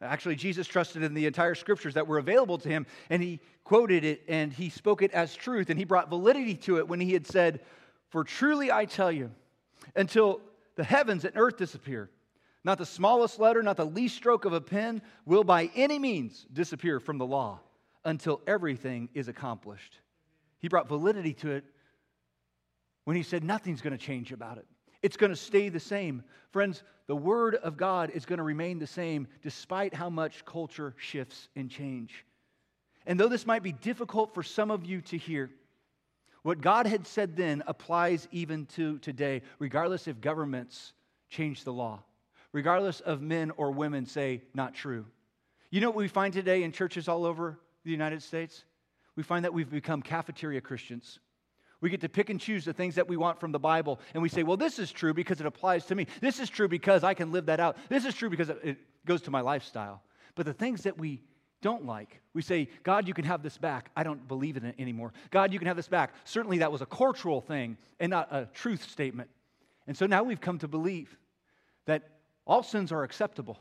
Actually, 0.01 0.35
Jesus 0.35 0.65
trusted 0.65 1.03
in 1.03 1.13
the 1.13 1.25
entire 1.25 1.55
scriptures 1.55 1.95
that 1.95 2.07
were 2.07 2.19
available 2.19 2.57
to 2.59 2.69
him, 2.69 2.85
and 3.09 3.21
he 3.21 3.41
quoted 3.65 4.05
it 4.05 4.23
and 4.29 4.53
he 4.53 4.69
spoke 4.69 5.01
it 5.01 5.11
as 5.11 5.35
truth, 5.35 5.69
and 5.69 5.77
he 5.77 5.83
brought 5.83 6.09
validity 6.09 6.55
to 6.55 6.77
it 6.77 6.87
when 6.87 7.01
he 7.01 7.11
had 7.11 7.27
said, 7.27 7.59
For 8.09 8.23
truly 8.23 8.71
I 8.71 8.85
tell 8.85 9.11
you, 9.11 9.29
until 9.95 10.41
the 10.75 10.83
heavens 10.83 11.25
and 11.25 11.35
earth 11.35 11.57
disappear, 11.57 12.09
not 12.63 12.77
the 12.77 12.85
smallest 12.85 13.39
letter, 13.39 13.63
not 13.63 13.77
the 13.77 13.85
least 13.85 14.15
stroke 14.15 14.45
of 14.45 14.53
a 14.53 14.61
pen 14.61 15.01
will 15.25 15.43
by 15.43 15.69
any 15.75 15.99
means 15.99 16.45
disappear 16.51 16.99
from 16.99 17.17
the 17.17 17.25
law 17.25 17.59
until 18.05 18.41
everything 18.47 19.09
is 19.13 19.27
accomplished. 19.27 19.99
He 20.59 20.67
brought 20.67 20.87
validity 20.87 21.33
to 21.35 21.51
it 21.51 21.63
when 23.05 23.15
he 23.15 23.23
said 23.23 23.43
nothing's 23.43 23.81
going 23.81 23.97
to 23.97 24.03
change 24.03 24.31
about 24.31 24.57
it. 24.57 24.65
It's 25.01 25.17
going 25.17 25.31
to 25.31 25.35
stay 25.35 25.69
the 25.69 25.79
same. 25.79 26.23
Friends, 26.51 26.83
the 27.07 27.15
Word 27.15 27.55
of 27.55 27.77
God 27.77 28.11
is 28.11 28.25
going 28.25 28.37
to 28.37 28.43
remain 28.43 28.79
the 28.79 28.87
same 28.87 29.27
despite 29.41 29.93
how 29.93 30.09
much 30.09 30.45
culture 30.45 30.93
shifts 30.97 31.47
and 31.55 31.69
change. 31.69 32.25
And 33.05 33.19
though 33.19 33.29
this 33.29 33.45
might 33.47 33.63
be 33.63 33.71
difficult 33.71 34.33
for 34.33 34.43
some 34.43 34.69
of 34.69 34.85
you 34.85 35.01
to 35.01 35.17
hear, 35.17 35.49
what 36.43 36.61
God 36.61 36.87
had 36.87 37.05
said 37.05 37.35
then 37.35 37.63
applies 37.67 38.27
even 38.31 38.65
to 38.67 38.97
today, 38.99 39.41
regardless 39.59 40.07
if 40.07 40.21
governments 40.21 40.93
change 41.29 41.63
the 41.63 41.73
law 41.73 42.01
regardless 42.51 42.99
of 43.01 43.21
men 43.21 43.51
or 43.57 43.71
women 43.71 44.05
say 44.05 44.41
not 44.53 44.73
true. 44.73 45.05
You 45.69 45.81
know 45.81 45.89
what 45.89 45.97
we 45.97 46.07
find 46.07 46.33
today 46.33 46.63
in 46.63 46.71
churches 46.71 47.07
all 47.07 47.25
over 47.25 47.59
the 47.83 47.91
United 47.91 48.23
States? 48.23 48.63
We 49.15 49.23
find 49.23 49.45
that 49.45 49.53
we've 49.53 49.69
become 49.69 50.01
cafeteria 50.01 50.61
Christians. 50.61 51.19
We 51.81 51.89
get 51.89 52.01
to 52.01 52.09
pick 52.09 52.29
and 52.29 52.39
choose 52.39 52.65
the 52.65 52.73
things 52.73 52.95
that 52.95 53.07
we 53.07 53.17
want 53.17 53.39
from 53.39 53.51
the 53.51 53.59
Bible, 53.59 53.99
and 54.13 54.21
we 54.21 54.29
say, 54.29 54.43
well, 54.43 54.57
this 54.57 54.79
is 54.79 54.91
true 54.91 55.13
because 55.13 55.39
it 55.39 55.45
applies 55.45 55.85
to 55.85 55.95
me. 55.95 56.07
This 56.19 56.39
is 56.39 56.49
true 56.49 56.67
because 56.67 57.03
I 57.03 57.13
can 57.13 57.31
live 57.31 57.45
that 57.45 57.59
out. 57.59 57.77
This 57.87 58.05
is 58.05 58.15
true 58.15 58.29
because 58.29 58.49
it 58.49 58.77
goes 59.05 59.21
to 59.23 59.31
my 59.31 59.41
lifestyle. 59.41 60.01
But 60.35 60.45
the 60.45 60.53
things 60.53 60.83
that 60.83 60.97
we 60.97 61.21
don't 61.61 61.85
like, 61.85 62.21
we 62.33 62.41
say, 62.41 62.69
God, 62.83 63.07
you 63.07 63.13
can 63.13 63.25
have 63.25 63.43
this 63.43 63.57
back. 63.57 63.91
I 63.95 64.03
don't 64.03 64.27
believe 64.27 64.55
in 64.55 64.65
it 64.65 64.75
anymore. 64.79 65.11
God, 65.29 65.51
you 65.51 65.59
can 65.59 65.67
have 65.67 65.75
this 65.75 65.87
back. 65.87 66.13
Certainly 66.23 66.59
that 66.59 66.71
was 66.71 66.81
a 66.81 66.85
cultural 66.85 67.41
thing 67.41 67.77
and 67.99 68.09
not 68.09 68.33
a 68.33 68.47
truth 68.53 68.89
statement. 68.89 69.29
And 69.87 69.97
so 69.97 70.05
now 70.05 70.23
we've 70.23 70.39
come 70.39 70.59
to 70.59 70.67
believe 70.67 71.17
that 71.85 72.09
all 72.45 72.63
sins 72.63 72.91
are 72.91 73.03
acceptable. 73.03 73.59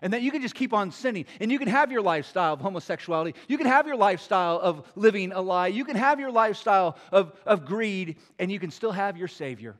And 0.00 0.12
that 0.14 0.22
you 0.22 0.32
can 0.32 0.42
just 0.42 0.56
keep 0.56 0.72
on 0.72 0.90
sinning. 0.90 1.26
And 1.38 1.52
you 1.52 1.60
can 1.60 1.68
have 1.68 1.92
your 1.92 2.02
lifestyle 2.02 2.54
of 2.54 2.60
homosexuality. 2.60 3.38
You 3.46 3.56
can 3.56 3.68
have 3.68 3.86
your 3.86 3.96
lifestyle 3.96 4.58
of 4.58 4.84
living 4.96 5.30
a 5.30 5.40
lie. 5.40 5.68
You 5.68 5.84
can 5.84 5.94
have 5.94 6.18
your 6.18 6.32
lifestyle 6.32 6.96
of, 7.12 7.32
of 7.46 7.64
greed, 7.64 8.16
and 8.40 8.50
you 8.50 8.58
can 8.58 8.72
still 8.72 8.90
have 8.90 9.16
your 9.16 9.28
Savior. 9.28 9.76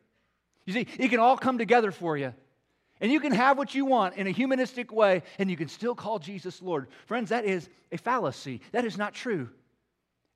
You 0.64 0.74
see, 0.74 0.86
it 0.96 1.08
can 1.08 1.18
all 1.18 1.36
come 1.36 1.58
together 1.58 1.90
for 1.90 2.16
you. 2.16 2.34
And 3.02 3.10
you 3.10 3.18
can 3.18 3.32
have 3.32 3.58
what 3.58 3.74
you 3.74 3.84
want 3.84 4.14
in 4.14 4.28
a 4.28 4.30
humanistic 4.30 4.92
way, 4.92 5.24
and 5.40 5.50
you 5.50 5.56
can 5.56 5.66
still 5.66 5.94
call 5.94 6.20
Jesus 6.20 6.62
Lord. 6.62 6.86
Friends, 7.06 7.30
that 7.30 7.44
is 7.44 7.68
a 7.90 7.98
fallacy. 7.98 8.60
That 8.70 8.84
is 8.84 8.96
not 8.96 9.12
true. 9.12 9.50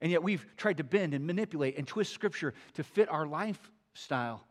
And 0.00 0.10
yet 0.10 0.24
we've 0.24 0.44
tried 0.56 0.78
to 0.78 0.84
bend 0.84 1.14
and 1.14 1.24
manipulate 1.24 1.78
and 1.78 1.86
twist 1.86 2.12
Scripture 2.12 2.54
to 2.74 2.82
fit 2.82 3.08
our 3.08 3.24
lifestyle. 3.24 4.44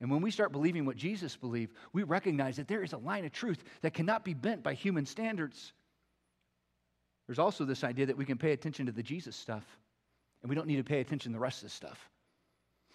And 0.00 0.10
when 0.10 0.22
we 0.22 0.30
start 0.30 0.52
believing 0.52 0.86
what 0.86 0.96
Jesus 0.96 1.36
believed, 1.36 1.74
we 1.92 2.02
recognize 2.02 2.56
that 2.56 2.66
there 2.66 2.82
is 2.82 2.94
a 2.94 2.98
line 2.98 3.26
of 3.26 3.32
truth 3.32 3.62
that 3.82 3.92
cannot 3.92 4.24
be 4.24 4.32
bent 4.32 4.62
by 4.62 4.72
human 4.72 5.04
standards. 5.04 5.74
There's 7.26 7.38
also 7.38 7.66
this 7.66 7.84
idea 7.84 8.06
that 8.06 8.16
we 8.16 8.24
can 8.24 8.38
pay 8.38 8.52
attention 8.52 8.86
to 8.86 8.92
the 8.92 9.02
Jesus 9.02 9.36
stuff, 9.36 9.64
and 10.42 10.48
we 10.48 10.56
don't 10.56 10.66
need 10.66 10.76
to 10.76 10.82
pay 10.82 11.00
attention 11.00 11.32
to 11.32 11.36
the 11.36 11.42
rest 11.42 11.58
of 11.58 11.68
the 11.68 11.74
stuff. 11.74 12.08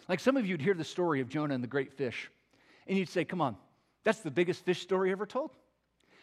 Like 0.08 0.18
some 0.18 0.36
of 0.36 0.44
you 0.44 0.54
would 0.54 0.60
hear 0.60 0.74
the 0.74 0.82
story 0.82 1.20
of 1.20 1.28
Jonah 1.28 1.54
and 1.54 1.62
the 1.62 1.68
great 1.68 1.92
fish, 1.92 2.28
and 2.88 2.98
you'd 2.98 3.08
say, 3.08 3.24
Come 3.24 3.40
on, 3.40 3.56
that's 4.06 4.20
the 4.20 4.30
biggest 4.30 4.64
fish 4.64 4.80
story 4.80 5.10
ever 5.10 5.26
told. 5.26 5.50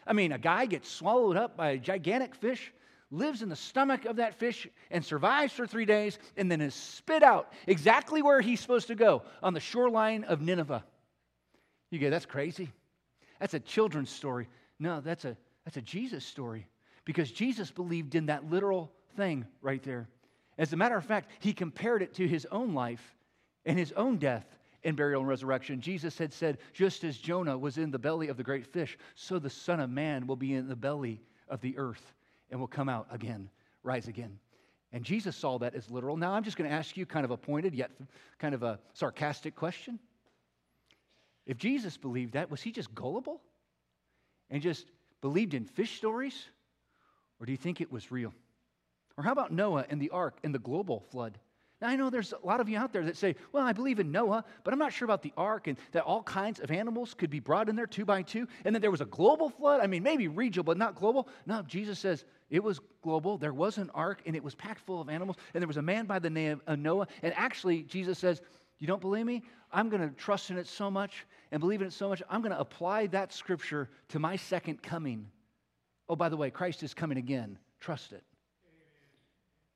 I 0.06 0.14
mean, 0.14 0.32
a 0.32 0.38
guy 0.38 0.64
gets 0.64 0.88
swallowed 0.88 1.36
up 1.36 1.54
by 1.54 1.72
a 1.72 1.78
gigantic 1.78 2.34
fish, 2.34 2.72
lives 3.10 3.42
in 3.42 3.50
the 3.50 3.56
stomach 3.56 4.06
of 4.06 4.16
that 4.16 4.38
fish 4.38 4.66
and 4.90 5.04
survives 5.04 5.52
for 5.52 5.66
three 5.66 5.84
days 5.84 6.18
and 6.38 6.50
then 6.50 6.62
is 6.62 6.74
spit 6.74 7.22
out 7.22 7.52
exactly 7.66 8.22
where 8.22 8.40
he's 8.40 8.60
supposed 8.60 8.86
to 8.86 8.94
go 8.94 9.22
on 9.42 9.52
the 9.52 9.60
shoreline 9.60 10.24
of 10.24 10.40
Nineveh. 10.40 10.82
You 11.90 11.98
go, 11.98 12.08
that's 12.08 12.24
crazy. 12.24 12.72
That's 13.38 13.52
a 13.52 13.60
children's 13.60 14.08
story. 14.08 14.48
No, 14.78 15.02
that's 15.02 15.26
a, 15.26 15.36
that's 15.66 15.76
a 15.76 15.82
Jesus 15.82 16.24
story 16.24 16.66
because 17.04 17.30
Jesus 17.30 17.70
believed 17.70 18.14
in 18.14 18.26
that 18.26 18.50
literal 18.50 18.90
thing 19.14 19.44
right 19.60 19.82
there. 19.82 20.08
As 20.56 20.72
a 20.72 20.76
matter 20.76 20.96
of 20.96 21.04
fact, 21.04 21.30
he 21.38 21.52
compared 21.52 22.00
it 22.00 22.14
to 22.14 22.26
his 22.26 22.46
own 22.50 22.72
life 22.72 23.14
and 23.66 23.78
his 23.78 23.92
own 23.92 24.16
death 24.16 24.46
and 24.84 24.96
burial 24.96 25.20
and 25.20 25.28
resurrection. 25.28 25.80
Jesus 25.80 26.18
had 26.18 26.32
said, 26.32 26.58
just 26.72 27.04
as 27.04 27.16
Jonah 27.16 27.56
was 27.56 27.78
in 27.78 27.90
the 27.90 27.98
belly 27.98 28.28
of 28.28 28.36
the 28.36 28.42
great 28.42 28.66
fish, 28.66 28.98
so 29.14 29.38
the 29.38 29.50
Son 29.50 29.80
of 29.80 29.90
Man 29.90 30.26
will 30.26 30.36
be 30.36 30.54
in 30.54 30.68
the 30.68 30.76
belly 30.76 31.20
of 31.48 31.60
the 31.60 31.76
earth 31.78 32.12
and 32.50 32.60
will 32.60 32.66
come 32.66 32.88
out 32.88 33.06
again, 33.10 33.48
rise 33.82 34.08
again. 34.08 34.38
And 34.92 35.04
Jesus 35.04 35.34
saw 35.34 35.58
that 35.58 35.74
as 35.74 35.90
literal. 35.90 36.16
Now, 36.16 36.32
I'm 36.32 36.44
just 36.44 36.56
going 36.56 36.70
to 36.70 36.76
ask 36.76 36.96
you 36.96 37.04
kind 37.04 37.24
of 37.24 37.30
a 37.30 37.36
pointed 37.36 37.74
yet 37.74 37.90
kind 38.38 38.54
of 38.54 38.62
a 38.62 38.78
sarcastic 38.92 39.56
question. 39.56 39.98
If 41.46 41.58
Jesus 41.58 41.96
believed 41.96 42.34
that, 42.34 42.50
was 42.50 42.62
he 42.62 42.70
just 42.70 42.94
gullible 42.94 43.40
and 44.50 44.62
just 44.62 44.86
believed 45.20 45.54
in 45.54 45.64
fish 45.64 45.96
stories? 45.96 46.46
Or 47.40 47.46
do 47.46 47.52
you 47.52 47.58
think 47.58 47.80
it 47.80 47.90
was 47.90 48.12
real? 48.12 48.32
Or 49.16 49.24
how 49.24 49.32
about 49.32 49.52
Noah 49.52 49.84
and 49.88 50.00
the 50.00 50.10
ark 50.10 50.38
and 50.44 50.54
the 50.54 50.58
global 50.58 51.00
flood? 51.10 51.38
Now, 51.80 51.88
I 51.88 51.96
know 51.96 52.08
there's 52.08 52.32
a 52.32 52.46
lot 52.46 52.60
of 52.60 52.68
you 52.68 52.78
out 52.78 52.92
there 52.92 53.04
that 53.04 53.16
say, 53.16 53.34
well, 53.52 53.66
I 53.66 53.72
believe 53.72 53.98
in 53.98 54.10
Noah, 54.10 54.44
but 54.62 54.72
I'm 54.72 54.78
not 54.78 54.92
sure 54.92 55.04
about 55.04 55.22
the 55.22 55.32
ark 55.36 55.66
and 55.66 55.76
that 55.92 56.04
all 56.04 56.22
kinds 56.22 56.60
of 56.60 56.70
animals 56.70 57.14
could 57.14 57.30
be 57.30 57.40
brought 57.40 57.68
in 57.68 57.76
there 57.76 57.86
two 57.86 58.04
by 58.04 58.22
two, 58.22 58.46
and 58.64 58.74
that 58.74 58.80
there 58.80 58.90
was 58.90 59.00
a 59.00 59.06
global 59.06 59.50
flood. 59.50 59.80
I 59.80 59.86
mean, 59.86 60.02
maybe 60.02 60.28
regional, 60.28 60.64
but 60.64 60.78
not 60.78 60.94
global. 60.94 61.28
No, 61.46 61.62
Jesus 61.62 61.98
says 61.98 62.24
it 62.48 62.62
was 62.62 62.80
global. 63.02 63.36
There 63.36 63.52
was 63.52 63.78
an 63.78 63.90
ark, 63.94 64.22
and 64.24 64.36
it 64.36 64.42
was 64.42 64.54
packed 64.54 64.80
full 64.80 65.00
of 65.00 65.08
animals, 65.08 65.36
and 65.52 65.60
there 65.60 65.68
was 65.68 65.76
a 65.76 65.82
man 65.82 66.06
by 66.06 66.18
the 66.18 66.30
name 66.30 66.62
of 66.66 66.78
Noah. 66.78 67.08
And 67.22 67.34
actually, 67.36 67.82
Jesus 67.82 68.18
says, 68.18 68.40
You 68.78 68.86
don't 68.86 69.00
believe 69.00 69.26
me? 69.26 69.42
I'm 69.72 69.88
going 69.88 70.08
to 70.08 70.14
trust 70.14 70.50
in 70.50 70.58
it 70.58 70.68
so 70.68 70.90
much 70.90 71.26
and 71.54 71.60
believe 71.60 71.80
in 71.80 71.86
it 71.86 71.92
so 71.92 72.08
much, 72.08 72.20
I'm 72.28 72.40
going 72.40 72.52
to 72.52 72.58
apply 72.58 73.06
that 73.08 73.32
scripture 73.32 73.88
to 74.08 74.18
my 74.18 74.34
second 74.34 74.82
coming. 74.82 75.28
Oh, 76.08 76.16
by 76.16 76.28
the 76.28 76.36
way, 76.36 76.50
Christ 76.50 76.82
is 76.82 76.94
coming 76.94 77.16
again. 77.16 77.58
Trust 77.80 78.12
it. 78.12 78.24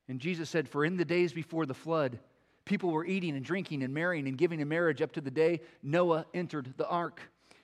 And 0.09 0.21
Jesus 0.21 0.49
said, 0.49 0.69
For 0.69 0.85
in 0.85 0.97
the 0.97 1.05
days 1.05 1.33
before 1.33 1.67
the 1.67 1.75
flood, 1.75 2.19
people 2.65 2.91
were 2.91 3.05
eating 3.05 3.37
and 3.37 3.45
drinking 3.45 3.83
and 3.83 3.93
marrying 3.93 4.27
and 4.27 4.39
giving 4.39 4.61
in 4.61 4.69
marriage 4.69 5.03
up 5.03 5.13
to 5.13 5.21
the 5.21 5.31
day 5.31 5.61
Noah 5.83 6.27
entered 6.35 6.73
the 6.77 6.89
ark. 6.89 7.21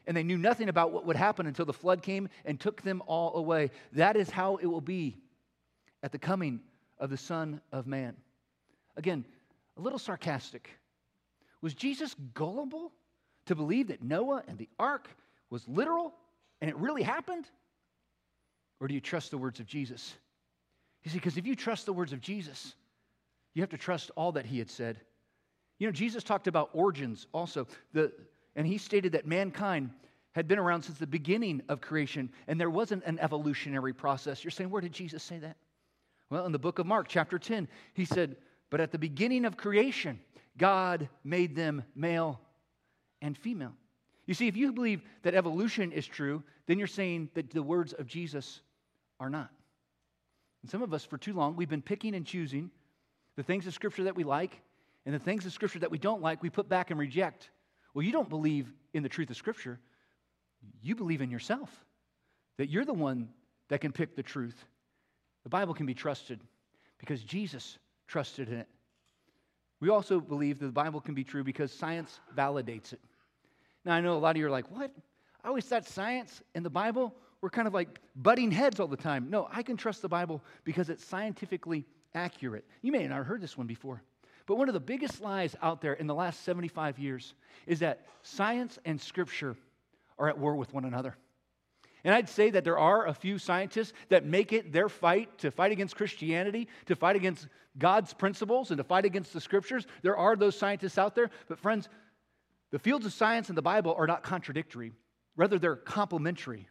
And 0.06 0.16
they 0.16 0.22
knew 0.22 0.36
nothing 0.36 0.68
about 0.68 0.92
what 0.92 1.06
would 1.06 1.16
happen 1.16 1.46
until 1.46 1.64
the 1.64 1.72
flood 1.72 2.02
came 2.02 2.28
and 2.44 2.60
took 2.60 2.82
them 2.82 3.02
all 3.06 3.36
away. 3.36 3.70
That 3.92 4.16
is 4.16 4.30
how 4.30 4.56
it 4.56 4.66
will 4.66 4.82
be 4.82 5.16
at 6.02 6.12
the 6.12 6.18
coming 6.18 6.60
of 6.98 7.08
the 7.08 7.16
Son 7.16 7.60
of 7.72 7.86
Man. 7.86 8.14
Again, 8.96 9.24
a 9.78 9.80
little 9.80 9.98
sarcastic. 9.98 10.70
Was 11.62 11.72
Jesus 11.72 12.14
gullible 12.34 12.92
to 13.46 13.54
believe 13.54 13.88
that 13.88 14.02
Noah 14.02 14.42
and 14.46 14.58
the 14.58 14.68
ark 14.78 15.08
was 15.48 15.66
literal 15.66 16.14
and 16.60 16.70
it 16.70 16.76
really 16.76 17.02
happened? 17.02 17.46
Or 18.80 18.88
do 18.88 18.94
you 18.94 19.00
trust 19.00 19.30
the 19.30 19.38
words 19.38 19.60
of 19.60 19.66
Jesus? 19.66 20.14
You 21.04 21.10
see, 21.10 21.18
because 21.18 21.36
if 21.36 21.46
you 21.46 21.54
trust 21.54 21.86
the 21.86 21.92
words 21.92 22.12
of 22.12 22.20
Jesus, 22.20 22.74
you 23.54 23.62
have 23.62 23.70
to 23.70 23.78
trust 23.78 24.10
all 24.16 24.32
that 24.32 24.46
he 24.46 24.58
had 24.58 24.70
said. 24.70 25.00
You 25.78 25.86
know, 25.86 25.92
Jesus 25.92 26.24
talked 26.24 26.46
about 26.46 26.70
origins 26.72 27.26
also, 27.32 27.66
the, 27.92 28.12
and 28.56 28.66
he 28.66 28.78
stated 28.78 29.12
that 29.12 29.26
mankind 29.26 29.90
had 30.32 30.48
been 30.48 30.58
around 30.58 30.82
since 30.82 30.98
the 30.98 31.06
beginning 31.06 31.62
of 31.68 31.80
creation, 31.80 32.30
and 32.48 32.60
there 32.60 32.70
wasn't 32.70 33.04
an 33.04 33.18
evolutionary 33.20 33.92
process. 33.92 34.42
You're 34.42 34.50
saying, 34.50 34.70
where 34.70 34.80
did 34.80 34.92
Jesus 34.92 35.22
say 35.22 35.38
that? 35.38 35.56
Well, 36.30 36.46
in 36.46 36.52
the 36.52 36.58
book 36.58 36.78
of 36.78 36.86
Mark, 36.86 37.06
chapter 37.08 37.38
10, 37.38 37.68
he 37.92 38.04
said, 38.04 38.36
But 38.70 38.80
at 38.80 38.90
the 38.90 38.98
beginning 38.98 39.44
of 39.44 39.56
creation, 39.56 40.18
God 40.56 41.08
made 41.22 41.54
them 41.54 41.84
male 41.94 42.40
and 43.20 43.36
female. 43.36 43.72
You 44.26 44.34
see, 44.34 44.48
if 44.48 44.56
you 44.56 44.72
believe 44.72 45.02
that 45.22 45.34
evolution 45.34 45.92
is 45.92 46.06
true, 46.06 46.42
then 46.66 46.78
you're 46.78 46.86
saying 46.86 47.28
that 47.34 47.50
the 47.50 47.62
words 47.62 47.92
of 47.92 48.06
Jesus 48.06 48.60
are 49.20 49.30
not. 49.30 49.50
And 50.64 50.70
some 50.70 50.80
of 50.80 50.94
us, 50.94 51.04
for 51.04 51.18
too 51.18 51.34
long, 51.34 51.56
we've 51.56 51.68
been 51.68 51.82
picking 51.82 52.14
and 52.14 52.24
choosing 52.24 52.70
the 53.36 53.42
things 53.42 53.66
of 53.66 53.74
Scripture 53.74 54.04
that 54.04 54.16
we 54.16 54.24
like 54.24 54.62
and 55.04 55.14
the 55.14 55.18
things 55.18 55.44
of 55.44 55.52
Scripture 55.52 55.78
that 55.80 55.90
we 55.90 55.98
don't 55.98 56.22
like, 56.22 56.42
we 56.42 56.48
put 56.48 56.70
back 56.70 56.90
and 56.90 56.98
reject. 56.98 57.50
Well, 57.92 58.02
you 58.02 58.12
don't 58.12 58.30
believe 58.30 58.72
in 58.94 59.02
the 59.02 59.08
truth 59.10 59.28
of 59.28 59.36
Scripture. 59.36 59.78
You 60.80 60.94
believe 60.96 61.20
in 61.20 61.30
yourself, 61.30 61.68
that 62.56 62.70
you're 62.70 62.86
the 62.86 62.94
one 62.94 63.28
that 63.68 63.82
can 63.82 63.92
pick 63.92 64.16
the 64.16 64.22
truth. 64.22 64.64
The 65.42 65.50
Bible 65.50 65.74
can 65.74 65.84
be 65.84 65.92
trusted 65.92 66.40
because 66.96 67.22
Jesus 67.22 67.76
trusted 68.08 68.48
in 68.48 68.54
it. 68.54 68.68
We 69.80 69.90
also 69.90 70.18
believe 70.18 70.60
that 70.60 70.66
the 70.66 70.72
Bible 70.72 71.02
can 71.02 71.14
be 71.14 71.24
true 71.24 71.44
because 71.44 71.72
science 71.72 72.20
validates 72.34 72.94
it. 72.94 73.02
Now, 73.84 73.92
I 73.92 74.00
know 74.00 74.16
a 74.16 74.18
lot 74.18 74.30
of 74.30 74.38
you 74.38 74.46
are 74.46 74.50
like, 74.50 74.70
what? 74.70 74.90
I 75.44 75.48
always 75.48 75.66
thought 75.66 75.86
science 75.86 76.40
and 76.54 76.64
the 76.64 76.70
Bible 76.70 77.14
were 77.44 77.50
kind 77.50 77.68
of 77.68 77.74
like 77.74 78.00
butting 78.16 78.50
heads 78.50 78.80
all 78.80 78.88
the 78.88 78.96
time. 78.96 79.28
No, 79.28 79.46
I 79.52 79.62
can 79.62 79.76
trust 79.76 80.00
the 80.00 80.08
Bible 80.08 80.42
because 80.64 80.88
it's 80.88 81.04
scientifically 81.04 81.84
accurate. 82.14 82.64
You 82.80 82.90
may 82.90 83.06
not 83.06 83.18
have 83.18 83.26
heard 83.26 83.42
this 83.42 83.58
one 83.58 83.66
before. 83.66 84.02
But 84.46 84.56
one 84.56 84.68
of 84.68 84.72
the 84.72 84.80
biggest 84.80 85.20
lies 85.20 85.54
out 85.60 85.82
there 85.82 85.92
in 85.92 86.06
the 86.06 86.14
last 86.14 86.42
75 86.44 86.98
years 86.98 87.34
is 87.66 87.80
that 87.80 88.06
science 88.22 88.78
and 88.86 88.98
scripture 88.98 89.56
are 90.18 90.30
at 90.30 90.38
war 90.38 90.56
with 90.56 90.72
one 90.72 90.86
another. 90.86 91.18
And 92.02 92.14
I'd 92.14 92.30
say 92.30 92.48
that 92.48 92.64
there 92.64 92.78
are 92.78 93.08
a 93.08 93.12
few 93.12 93.36
scientists 93.36 93.92
that 94.08 94.24
make 94.24 94.54
it 94.54 94.72
their 94.72 94.88
fight 94.88 95.36
to 95.40 95.50
fight 95.50 95.70
against 95.70 95.96
Christianity, 95.96 96.68
to 96.86 96.96
fight 96.96 97.14
against 97.14 97.46
God's 97.76 98.14
principles, 98.14 98.70
and 98.70 98.78
to 98.78 98.84
fight 98.84 99.04
against 99.04 99.34
the 99.34 99.40
scriptures. 99.40 99.86
There 100.00 100.16
are 100.16 100.34
those 100.34 100.56
scientists 100.56 100.96
out 100.96 101.14
there. 101.14 101.28
But, 101.46 101.58
friends, 101.58 101.90
the 102.70 102.78
fields 102.78 103.04
of 103.04 103.12
science 103.12 103.50
and 103.50 103.58
the 103.58 103.62
Bible 103.62 103.94
are 103.98 104.06
not 104.06 104.22
contradictory, 104.22 104.92
rather, 105.36 105.58
they're 105.58 105.76
complementary. 105.76 106.68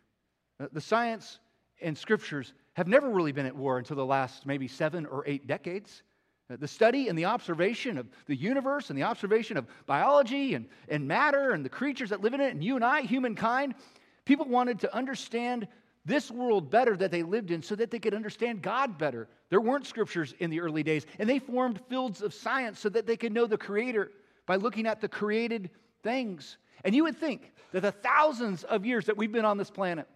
Uh, 0.63 0.67
the 0.71 0.82
science 0.82 1.39
and 1.82 1.97
scriptures 1.97 2.54
have 2.73 2.88
never 2.88 3.10
really 3.10 3.34
been 3.34 3.45
at 3.45 3.56
war 3.56 3.78
until 3.78 3.97
the 3.97 4.06
last 4.06 4.45
maybe 4.45 4.67
seven 4.67 5.06
or 5.06 5.23
eight 5.28 5.45
decades. 5.45 6.04
Uh, 6.49 6.56
the 6.58 6.67
study 6.67 7.10
and 7.10 7.17
the 7.17 7.26
observation 7.26 7.97
of 7.97 8.08
the 8.28 8.36
universe 8.36 8.89
and 8.89 8.97
the 8.97 9.04
observation 9.04 9.58
of 9.58 9.67
biology 9.86 10.54
and, 10.54 10.65
and 10.88 11.06
matter 11.06 11.52
and 11.52 11.65
the 11.65 11.69
creatures 11.69 12.10
that 12.10 12.21
live 12.21 12.34
in 12.34 12.39
it, 12.39 12.54
and 12.54 12.63
you 12.63 12.76
and 12.76 12.86
I, 12.86 13.02
humankind, 13.02 13.76
people 14.23 14.45
wanted 14.45 14.80
to 14.80 14.95
understand 14.95 15.67
this 16.06 16.32
world 16.32 16.69
better 16.69 16.95
that 16.95 17.12
they 17.12 17.23
lived 17.23 17.52
in 17.52 17.62
so 17.62 17.76
that 17.76 17.91
they 17.91 17.99
could 17.99 18.13
understand 18.13 18.62
God 18.62 18.97
better. 18.97 19.28
There 19.49 19.62
weren't 19.62 19.86
scriptures 19.86 20.34
in 20.39 20.49
the 20.49 20.62
early 20.62 20.84
days, 20.84 21.06
and 21.19 21.30
they 21.30 21.39
formed 21.39 21.80
fields 21.89 22.21
of 22.21 22.34
science 22.34 22.80
so 22.80 22.89
that 22.89 23.06
they 23.06 23.17
could 23.17 23.34
know 23.34 23.47
the 23.47 23.58
Creator 23.58 24.12
by 24.45 24.56
looking 24.56 24.86
at 24.86 25.02
the 25.02 25.08
created 25.08 25.69
things. 26.04 26.58
And 26.84 26.93
you 26.93 27.04
would 27.04 27.17
think 27.17 27.54
that 27.71 27.82
the 27.82 27.91
thousands 27.91 28.63
of 28.65 28.86
years 28.86 29.06
that 29.06 29.15
we've 29.15 29.32
been 29.32 29.45
on 29.45 29.58
this 29.58 29.69
planet, 29.69 30.08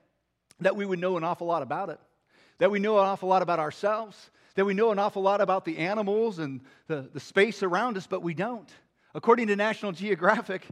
that 0.59 0.75
we 0.75 0.85
would 0.85 0.99
know 0.99 1.17
an 1.17 1.23
awful 1.23 1.47
lot 1.47 1.61
about 1.61 1.89
it, 1.89 1.99
that 2.57 2.71
we 2.71 2.79
know 2.79 2.97
an 2.99 3.05
awful 3.05 3.29
lot 3.29 3.41
about 3.41 3.59
ourselves, 3.59 4.31
that 4.55 4.65
we 4.65 4.73
know 4.73 4.91
an 4.91 4.99
awful 4.99 5.21
lot 5.21 5.39
about 5.39 5.65
the 5.65 5.77
animals 5.77 6.39
and 6.39 6.61
the, 6.87 7.09
the 7.13 7.19
space 7.19 7.61
around 7.61 7.97
us, 7.97 8.07
but 8.07 8.23
we 8.23 8.33
don't. 8.33 8.69
According 9.13 9.47
to 9.47 9.55
National 9.55 9.91
Geographic, 9.91 10.67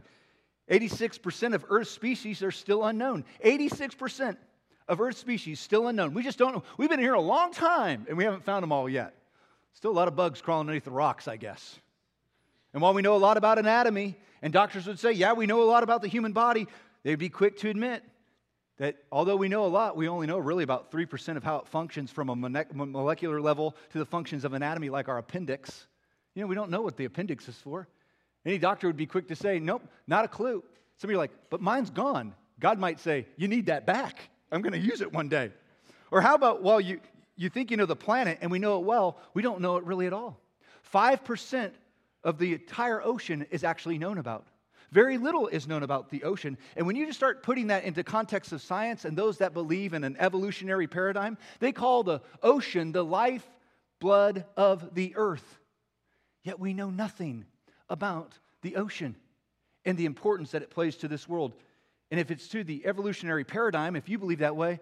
86% 0.70 1.54
of 1.54 1.64
Earth's 1.68 1.90
species 1.90 2.42
are 2.42 2.50
still 2.50 2.84
unknown. 2.84 3.24
86% 3.44 4.36
of 4.88 5.00
Earth's 5.00 5.20
species 5.20 5.60
still 5.60 5.88
unknown. 5.88 6.14
We 6.14 6.22
just 6.22 6.38
don't 6.38 6.54
know. 6.54 6.62
We've 6.76 6.90
been 6.90 7.00
here 7.00 7.14
a 7.14 7.20
long 7.20 7.52
time 7.52 8.06
and 8.08 8.18
we 8.18 8.24
haven't 8.24 8.44
found 8.44 8.62
them 8.62 8.72
all 8.72 8.88
yet. 8.88 9.14
Still 9.72 9.90
a 9.90 9.92
lot 9.92 10.08
of 10.08 10.16
bugs 10.16 10.40
crawling 10.40 10.62
underneath 10.62 10.84
the 10.84 10.90
rocks, 10.90 11.28
I 11.28 11.36
guess. 11.36 11.78
And 12.72 12.82
while 12.82 12.94
we 12.94 13.02
know 13.02 13.14
a 13.14 13.18
lot 13.18 13.36
about 13.36 13.58
anatomy, 13.58 14.16
and 14.42 14.52
doctors 14.52 14.86
would 14.86 14.98
say, 14.98 15.12
yeah, 15.12 15.32
we 15.32 15.46
know 15.46 15.62
a 15.62 15.64
lot 15.64 15.82
about 15.82 16.02
the 16.02 16.08
human 16.08 16.32
body, 16.32 16.66
they'd 17.02 17.18
be 17.18 17.28
quick 17.28 17.58
to 17.58 17.70
admit 17.70 18.02
that 18.78 18.96
although 19.10 19.36
we 19.36 19.48
know 19.48 19.64
a 19.64 19.68
lot, 19.68 19.96
we 19.96 20.08
only 20.08 20.26
know 20.26 20.38
really 20.38 20.64
about 20.64 20.90
3% 20.90 21.36
of 21.36 21.42
how 21.42 21.56
it 21.56 21.68
functions 21.68 22.10
from 22.10 22.28
a 22.28 22.36
molecular 22.36 23.40
level 23.40 23.74
to 23.92 23.98
the 23.98 24.04
functions 24.04 24.44
of 24.44 24.52
anatomy, 24.52 24.90
like 24.90 25.08
our 25.08 25.18
appendix. 25.18 25.86
You 26.34 26.42
know, 26.42 26.46
we 26.46 26.54
don't 26.54 26.70
know 26.70 26.82
what 26.82 26.96
the 26.96 27.06
appendix 27.06 27.48
is 27.48 27.56
for. 27.56 27.88
Any 28.44 28.58
doctor 28.58 28.86
would 28.86 28.96
be 28.96 29.06
quick 29.06 29.28
to 29.28 29.36
say, 29.36 29.58
nope, 29.58 29.82
not 30.06 30.24
a 30.24 30.28
clue. 30.28 30.62
Some 30.98 31.08
of 31.08 31.12
you 31.12 31.16
are 31.16 31.22
like, 31.22 31.32
but 31.50 31.60
mine's 31.60 31.90
gone. 31.90 32.34
God 32.60 32.78
might 32.78 33.00
say, 33.00 33.26
you 33.36 33.48
need 33.48 33.66
that 33.66 33.86
back. 33.86 34.28
I'm 34.52 34.62
going 34.62 34.72
to 34.72 34.78
use 34.78 35.00
it 35.00 35.12
one 35.12 35.28
day. 35.28 35.50
Or 36.10 36.20
how 36.20 36.34
about, 36.34 36.62
well, 36.62 36.80
you, 36.80 37.00
you 37.36 37.48
think 37.48 37.70
you 37.70 37.76
know 37.76 37.86
the 37.86 37.96
planet 37.96 38.38
and 38.40 38.50
we 38.50 38.58
know 38.58 38.78
it 38.78 38.84
well, 38.84 39.18
we 39.34 39.42
don't 39.42 39.60
know 39.60 39.76
it 39.78 39.84
really 39.84 40.06
at 40.06 40.12
all. 40.12 40.38
5% 40.92 41.70
of 42.24 42.38
the 42.38 42.54
entire 42.54 43.02
ocean 43.02 43.46
is 43.50 43.64
actually 43.64 43.98
known 43.98 44.18
about. 44.18 44.46
Very 44.92 45.18
little 45.18 45.48
is 45.48 45.66
known 45.66 45.82
about 45.82 46.10
the 46.10 46.24
ocean. 46.24 46.56
And 46.76 46.86
when 46.86 46.96
you 46.96 47.06
just 47.06 47.18
start 47.18 47.42
putting 47.42 47.68
that 47.68 47.84
into 47.84 48.04
context 48.04 48.52
of 48.52 48.62
science 48.62 49.04
and 49.04 49.16
those 49.16 49.38
that 49.38 49.52
believe 49.52 49.94
in 49.94 50.04
an 50.04 50.16
evolutionary 50.18 50.86
paradigm, 50.86 51.38
they 51.58 51.72
call 51.72 52.02
the 52.02 52.20
ocean 52.42 52.92
the 52.92 53.04
life 53.04 53.46
blood 53.98 54.44
of 54.56 54.94
the 54.94 55.14
earth. 55.16 55.58
Yet 56.42 56.60
we 56.60 56.72
know 56.72 56.90
nothing 56.90 57.44
about 57.88 58.38
the 58.62 58.76
ocean 58.76 59.16
and 59.84 59.98
the 59.98 60.06
importance 60.06 60.52
that 60.52 60.62
it 60.62 60.70
plays 60.70 60.96
to 60.96 61.08
this 61.08 61.28
world. 61.28 61.54
And 62.10 62.20
if 62.20 62.30
it's 62.30 62.48
to 62.48 62.62
the 62.62 62.86
evolutionary 62.86 63.44
paradigm, 63.44 63.96
if 63.96 64.08
you 64.08 64.18
believe 64.18 64.38
that 64.38 64.56
way, 64.56 64.78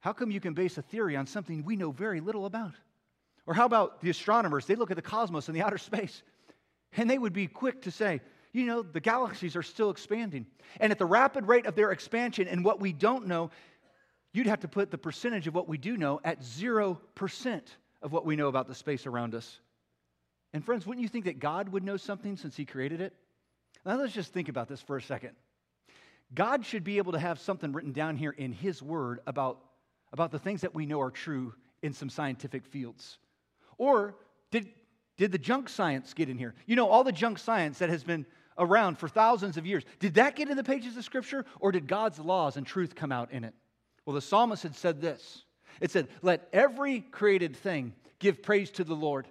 how 0.00 0.12
come 0.12 0.30
you 0.30 0.40
can 0.40 0.54
base 0.54 0.78
a 0.78 0.82
theory 0.82 1.16
on 1.16 1.26
something 1.26 1.64
we 1.64 1.76
know 1.76 1.90
very 1.90 2.20
little 2.20 2.46
about? 2.46 2.74
Or 3.46 3.54
how 3.54 3.66
about 3.66 4.00
the 4.00 4.10
astronomers? 4.10 4.66
They 4.66 4.74
look 4.74 4.90
at 4.90 4.96
the 4.96 5.02
cosmos 5.02 5.48
and 5.48 5.56
the 5.56 5.62
outer 5.62 5.78
space, 5.78 6.22
and 6.96 7.08
they 7.08 7.18
would 7.18 7.32
be 7.32 7.46
quick 7.46 7.82
to 7.82 7.90
say, 7.90 8.20
you 8.52 8.66
know, 8.66 8.82
the 8.82 9.00
galaxies 9.00 9.56
are 9.56 9.62
still 9.62 9.90
expanding. 9.90 10.46
And 10.80 10.90
at 10.92 10.98
the 10.98 11.06
rapid 11.06 11.46
rate 11.46 11.66
of 11.66 11.74
their 11.74 11.92
expansion 11.92 12.48
and 12.48 12.64
what 12.64 12.80
we 12.80 12.92
don't 12.92 13.26
know, 13.26 13.50
you'd 14.32 14.46
have 14.46 14.60
to 14.60 14.68
put 14.68 14.90
the 14.90 14.98
percentage 14.98 15.46
of 15.46 15.54
what 15.54 15.68
we 15.68 15.78
do 15.78 15.96
know 15.96 16.20
at 16.24 16.40
0% 16.40 17.60
of 18.02 18.12
what 18.12 18.24
we 18.26 18.36
know 18.36 18.48
about 18.48 18.66
the 18.66 18.74
space 18.74 19.06
around 19.06 19.34
us. 19.34 19.60
And 20.52 20.64
friends, 20.64 20.86
wouldn't 20.86 21.02
you 21.02 21.08
think 21.08 21.26
that 21.26 21.38
God 21.38 21.68
would 21.68 21.84
know 21.84 21.96
something 21.96 22.36
since 22.36 22.56
He 22.56 22.64
created 22.64 23.00
it? 23.00 23.14
Now 23.84 23.96
let's 23.96 24.12
just 24.12 24.32
think 24.32 24.48
about 24.48 24.68
this 24.68 24.80
for 24.80 24.96
a 24.96 25.02
second. 25.02 25.32
God 26.34 26.64
should 26.64 26.84
be 26.84 26.98
able 26.98 27.12
to 27.12 27.18
have 27.18 27.38
something 27.38 27.72
written 27.72 27.92
down 27.92 28.16
here 28.16 28.30
in 28.30 28.52
His 28.52 28.82
Word 28.82 29.20
about, 29.26 29.58
about 30.12 30.32
the 30.32 30.38
things 30.38 30.60
that 30.62 30.74
we 30.74 30.86
know 30.86 31.00
are 31.00 31.10
true 31.10 31.54
in 31.82 31.92
some 31.92 32.10
scientific 32.10 32.64
fields. 32.66 33.18
Or 33.78 34.16
did, 34.50 34.68
did 35.16 35.32
the 35.32 35.38
junk 35.38 35.68
science 35.68 36.14
get 36.14 36.28
in 36.28 36.38
here? 36.38 36.54
You 36.66 36.76
know, 36.76 36.88
all 36.88 37.04
the 37.04 37.12
junk 37.12 37.38
science 37.38 37.78
that 37.78 37.88
has 37.88 38.04
been 38.04 38.26
around 38.60 38.98
for 38.98 39.08
thousands 39.08 39.56
of 39.56 39.66
years. 39.66 39.82
Did 39.98 40.14
that 40.14 40.36
get 40.36 40.48
in 40.48 40.56
the 40.56 40.62
pages 40.62 40.96
of 40.96 41.04
Scripture, 41.04 41.44
or 41.58 41.72
did 41.72 41.88
God's 41.88 42.20
laws 42.20 42.56
and 42.56 42.64
truth 42.64 42.94
come 42.94 43.10
out 43.10 43.32
in 43.32 43.42
it? 43.42 43.54
Well, 44.06 44.14
the 44.14 44.20
psalmist 44.20 44.62
had 44.62 44.76
said 44.76 45.00
this 45.00 45.44
it 45.80 45.90
said, 45.90 46.08
Let 46.22 46.48
every 46.52 47.00
created 47.00 47.56
thing 47.56 47.94
give 48.18 48.42
praise 48.42 48.70
to 48.72 48.84
the 48.84 48.94
Lord, 48.94 49.26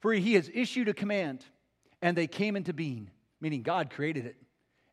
for 0.00 0.12
he 0.12 0.34
has 0.34 0.50
issued 0.52 0.88
a 0.88 0.94
command, 0.94 1.44
and 2.02 2.16
they 2.16 2.26
came 2.26 2.56
into 2.56 2.72
being, 2.72 3.08
meaning 3.40 3.62
God 3.62 3.90
created 3.90 4.26
it. 4.26 4.36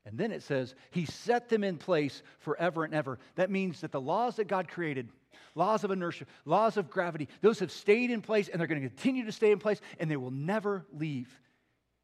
And 0.06 0.18
then 0.18 0.32
it 0.32 0.44
says, 0.44 0.76
He 0.92 1.06
set 1.06 1.50
them 1.50 1.64
in 1.64 1.78
place 1.78 2.22
forever 2.40 2.84
and 2.84 2.94
ever. 2.94 3.20
That 3.36 3.52
means 3.52 3.82
that 3.82 3.92
the 3.92 4.02
laws 4.02 4.38
that 4.38 4.48
God 4.48 4.68
created, 4.68 5.10
laws 5.56 5.84
of 5.84 5.92
inertia, 5.92 6.26
laws 6.46 6.78
of 6.78 6.90
gravity, 6.90 7.28
those 7.42 7.60
have 7.60 7.72
stayed 7.72 8.12
in 8.12 8.22
place 8.22 8.48
and 8.50 8.60
they're 8.60 8.68
going 8.68 8.82
to 8.82 8.88
continue 8.88 9.26
to 9.26 9.32
stay 9.32 9.52
in 9.52 9.60
place 9.60 9.82
and 10.00 10.10
they 10.10 10.18
will 10.18 10.32
never 10.32 10.86
leave. 10.94 11.40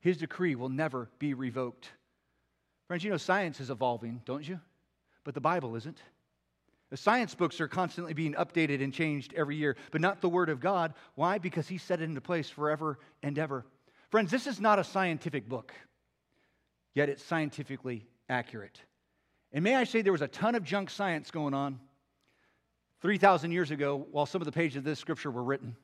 His 0.06 0.18
decree 0.18 0.54
will 0.54 0.70
never 0.70 1.10
be 1.18 1.34
revoked. 1.34 1.90
Friends, 2.88 3.04
you 3.04 3.10
know 3.10 3.18
science 3.18 3.60
is 3.60 3.72
evolving, 3.72 4.22
don't 4.24 4.48
you? 4.48 4.60
But 5.24 5.34
the 5.34 5.42
Bible 5.42 5.76
isn't. 5.76 5.98
The 6.92 6.98
science 6.98 7.34
books 7.34 7.60
are 7.60 7.68
constantly 7.68 8.14
being 8.14 8.36
updated 8.36 8.84
and 8.84 8.94
changed 8.94 9.34
every 9.34 9.56
year, 9.56 9.76
but 9.90 10.02
not 10.02 10.22
the 10.22 10.30
Word 10.30 10.50
of 10.50 10.60
God. 10.60 10.94
Why? 11.16 11.40
Because 11.40 11.68
He 11.68 11.80
set 11.80 12.02
it 12.02 12.04
into 12.04 12.22
place 12.22 12.48
forever 12.48 13.00
and 13.24 13.40
ever. 13.40 13.66
Friends, 14.12 14.30
this 14.30 14.46
is 14.46 14.62
not 14.62 14.78
a 14.78 14.84
scientific 14.84 15.50
book, 15.50 15.74
yet 16.94 17.10
it's 17.10 17.24
scientifically 17.24 18.06
accurate. 18.30 18.80
And 19.54 19.64
may 19.64 19.74
I 19.74 19.86
say, 19.86 20.04
there 20.04 20.12
was 20.12 20.22
a 20.22 20.28
ton 20.28 20.54
of 20.54 20.64
junk 20.64 20.92
science 20.92 21.32
going 21.32 21.56
on 21.56 21.80
3,000 23.02 23.52
years 23.52 23.72
ago 23.72 24.06
while 24.12 24.28
some 24.28 24.40
of 24.40 24.46
the 24.46 24.52
pages 24.52 24.78
of 24.78 24.84
this 24.84 25.00
scripture 25.00 25.32
were 25.32 25.44
written. 25.44 25.76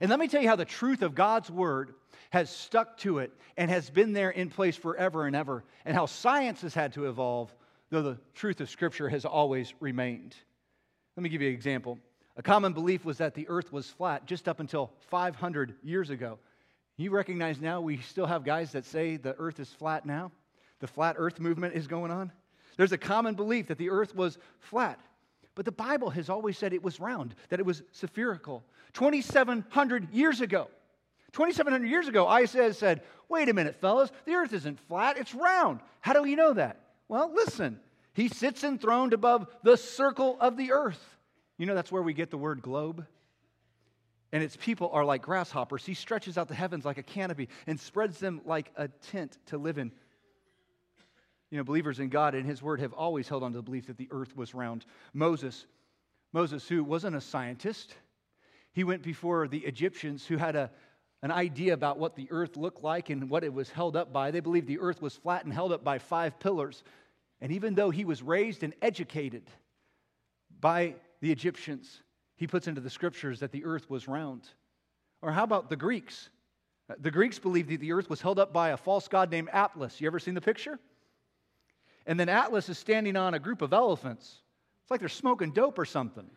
And 0.00 0.10
let 0.10 0.18
me 0.18 0.28
tell 0.28 0.42
you 0.42 0.48
how 0.48 0.56
the 0.56 0.64
truth 0.64 1.02
of 1.02 1.14
God's 1.14 1.50
word 1.50 1.94
has 2.30 2.50
stuck 2.50 2.96
to 2.98 3.18
it 3.18 3.32
and 3.56 3.70
has 3.70 3.90
been 3.90 4.12
there 4.12 4.30
in 4.30 4.48
place 4.48 4.76
forever 4.76 5.26
and 5.26 5.36
ever, 5.36 5.64
and 5.84 5.94
how 5.94 6.06
science 6.06 6.62
has 6.62 6.74
had 6.74 6.94
to 6.94 7.08
evolve, 7.08 7.54
though 7.90 8.02
the 8.02 8.18
truth 8.34 8.60
of 8.60 8.70
Scripture 8.70 9.08
has 9.08 9.24
always 9.24 9.74
remained. 9.80 10.34
Let 11.16 11.22
me 11.22 11.28
give 11.28 11.42
you 11.42 11.48
an 11.48 11.54
example. 11.54 11.98
A 12.36 12.42
common 12.42 12.72
belief 12.72 13.04
was 13.04 13.18
that 13.18 13.34
the 13.34 13.48
earth 13.48 13.72
was 13.72 13.90
flat 13.90 14.26
just 14.26 14.48
up 14.48 14.60
until 14.60 14.92
500 15.10 15.74
years 15.82 16.08
ago. 16.08 16.38
You 16.96 17.10
recognize 17.10 17.60
now 17.60 17.80
we 17.80 17.98
still 17.98 18.26
have 18.26 18.44
guys 18.44 18.72
that 18.72 18.86
say 18.86 19.16
the 19.16 19.36
earth 19.38 19.60
is 19.60 19.68
flat 19.68 20.06
now? 20.06 20.32
The 20.80 20.86
flat 20.86 21.16
earth 21.18 21.38
movement 21.38 21.74
is 21.74 21.86
going 21.86 22.10
on? 22.10 22.32
There's 22.76 22.92
a 22.92 22.98
common 22.98 23.34
belief 23.34 23.68
that 23.68 23.78
the 23.78 23.90
earth 23.90 24.14
was 24.14 24.38
flat. 24.60 24.98
But 25.54 25.64
the 25.64 25.72
Bible 25.72 26.10
has 26.10 26.28
always 26.28 26.56
said 26.56 26.72
it 26.72 26.82
was 26.82 27.00
round, 27.00 27.34
that 27.50 27.60
it 27.60 27.66
was 27.66 27.82
spherical. 27.92 28.64
2,700 28.94 30.12
years 30.12 30.40
ago, 30.40 30.68
2,700 31.32 31.86
years 31.86 32.08
ago, 32.08 32.26
Isaiah 32.28 32.74
said, 32.74 33.02
Wait 33.28 33.48
a 33.48 33.54
minute, 33.54 33.76
fellas, 33.80 34.10
the 34.26 34.34
earth 34.34 34.52
isn't 34.52 34.78
flat, 34.80 35.16
it's 35.16 35.34
round. 35.34 35.80
How 36.00 36.12
do 36.12 36.22
we 36.22 36.34
know 36.34 36.52
that? 36.52 36.80
Well, 37.08 37.32
listen, 37.34 37.80
he 38.12 38.28
sits 38.28 38.62
enthroned 38.64 39.14
above 39.14 39.46
the 39.62 39.76
circle 39.76 40.36
of 40.40 40.56
the 40.56 40.72
earth. 40.72 41.02
You 41.56 41.66
know, 41.66 41.74
that's 41.74 41.92
where 41.92 42.02
we 42.02 42.12
get 42.12 42.30
the 42.30 42.36
word 42.36 42.60
globe. 42.60 43.06
And 44.32 44.42
its 44.42 44.56
people 44.56 44.90
are 44.92 45.04
like 45.04 45.22
grasshoppers. 45.22 45.84
He 45.84 45.94
stretches 45.94 46.36
out 46.36 46.48
the 46.48 46.54
heavens 46.54 46.84
like 46.84 46.98
a 46.98 47.02
canopy 47.02 47.48
and 47.66 47.78
spreads 47.78 48.18
them 48.18 48.40
like 48.44 48.70
a 48.76 48.88
tent 48.88 49.38
to 49.46 49.58
live 49.58 49.78
in. 49.78 49.92
You 51.52 51.58
know, 51.58 51.64
believers 51.64 52.00
in 52.00 52.08
God 52.08 52.34
and 52.34 52.46
His 52.46 52.62
Word 52.62 52.80
have 52.80 52.94
always 52.94 53.28
held 53.28 53.42
on 53.42 53.52
to 53.52 53.58
the 53.58 53.62
belief 53.62 53.86
that 53.88 53.98
the 53.98 54.08
earth 54.10 54.34
was 54.34 54.54
round. 54.54 54.86
Moses, 55.12 55.66
Moses, 56.32 56.66
who 56.66 56.82
wasn't 56.82 57.14
a 57.14 57.20
scientist, 57.20 57.94
he 58.72 58.84
went 58.84 59.02
before 59.02 59.46
the 59.46 59.58
Egyptians 59.58 60.24
who 60.24 60.38
had 60.38 60.56
a, 60.56 60.70
an 61.20 61.30
idea 61.30 61.74
about 61.74 61.98
what 61.98 62.16
the 62.16 62.26
earth 62.30 62.56
looked 62.56 62.82
like 62.82 63.10
and 63.10 63.28
what 63.28 63.44
it 63.44 63.52
was 63.52 63.68
held 63.68 63.96
up 63.96 64.14
by. 64.14 64.30
They 64.30 64.40
believed 64.40 64.66
the 64.66 64.78
earth 64.78 65.02
was 65.02 65.14
flat 65.14 65.44
and 65.44 65.52
held 65.52 65.72
up 65.72 65.84
by 65.84 65.98
five 65.98 66.40
pillars. 66.40 66.84
And 67.42 67.52
even 67.52 67.74
though 67.74 67.90
he 67.90 68.06
was 68.06 68.22
raised 68.22 68.62
and 68.62 68.72
educated 68.80 69.42
by 70.58 70.94
the 71.20 71.30
Egyptians, 71.30 72.00
he 72.34 72.46
puts 72.46 72.66
into 72.66 72.80
the 72.80 72.88
scriptures 72.88 73.40
that 73.40 73.52
the 73.52 73.66
earth 73.66 73.90
was 73.90 74.08
round. 74.08 74.48
Or 75.20 75.30
how 75.32 75.44
about 75.44 75.68
the 75.68 75.76
Greeks? 75.76 76.30
The 76.98 77.10
Greeks 77.10 77.38
believed 77.38 77.68
that 77.68 77.80
the 77.80 77.92
earth 77.92 78.08
was 78.08 78.22
held 78.22 78.38
up 78.38 78.54
by 78.54 78.70
a 78.70 78.76
false 78.78 79.06
god 79.06 79.30
named 79.30 79.50
Atlas. 79.52 80.00
You 80.00 80.06
ever 80.06 80.18
seen 80.18 80.32
the 80.32 80.40
picture? 80.40 80.78
And 82.06 82.18
then 82.18 82.28
Atlas 82.28 82.68
is 82.68 82.78
standing 82.78 83.16
on 83.16 83.34
a 83.34 83.38
group 83.38 83.62
of 83.62 83.72
elephants. 83.72 84.40
It's 84.82 84.90
like 84.90 85.00
they're 85.00 85.08
smoking 85.08 85.52
dope 85.52 85.78
or 85.78 85.84
something. 85.84 86.28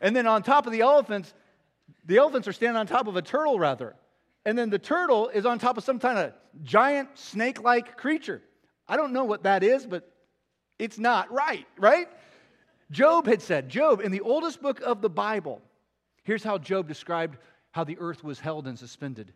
and 0.00 0.14
then 0.14 0.26
on 0.26 0.42
top 0.42 0.66
of 0.66 0.72
the 0.72 0.80
elephants, 0.80 1.32
the 2.04 2.18
elephants 2.18 2.48
are 2.48 2.52
standing 2.52 2.76
on 2.76 2.86
top 2.86 3.06
of 3.06 3.16
a 3.16 3.22
turtle, 3.22 3.58
rather. 3.58 3.94
And 4.44 4.56
then 4.56 4.70
the 4.70 4.78
turtle 4.78 5.28
is 5.28 5.46
on 5.46 5.58
top 5.58 5.76
of 5.76 5.84
some 5.84 5.98
kind 5.98 6.18
of 6.18 6.32
giant 6.62 7.18
snake 7.18 7.62
like 7.62 7.96
creature. 7.96 8.42
I 8.88 8.96
don't 8.96 9.12
know 9.12 9.24
what 9.24 9.42
that 9.42 9.62
is, 9.62 9.86
but 9.86 10.10
it's 10.78 10.98
not 10.98 11.30
right, 11.32 11.66
right? 11.76 12.08
Job 12.90 13.26
had 13.26 13.42
said, 13.42 13.68
Job, 13.68 14.00
in 14.00 14.10
the 14.10 14.20
oldest 14.20 14.62
book 14.62 14.80
of 14.80 15.02
the 15.02 15.10
Bible, 15.10 15.60
here's 16.22 16.42
how 16.42 16.56
Job 16.58 16.88
described 16.88 17.36
how 17.72 17.84
the 17.84 17.98
earth 18.00 18.24
was 18.24 18.40
held 18.40 18.66
and 18.66 18.78
suspended. 18.78 19.32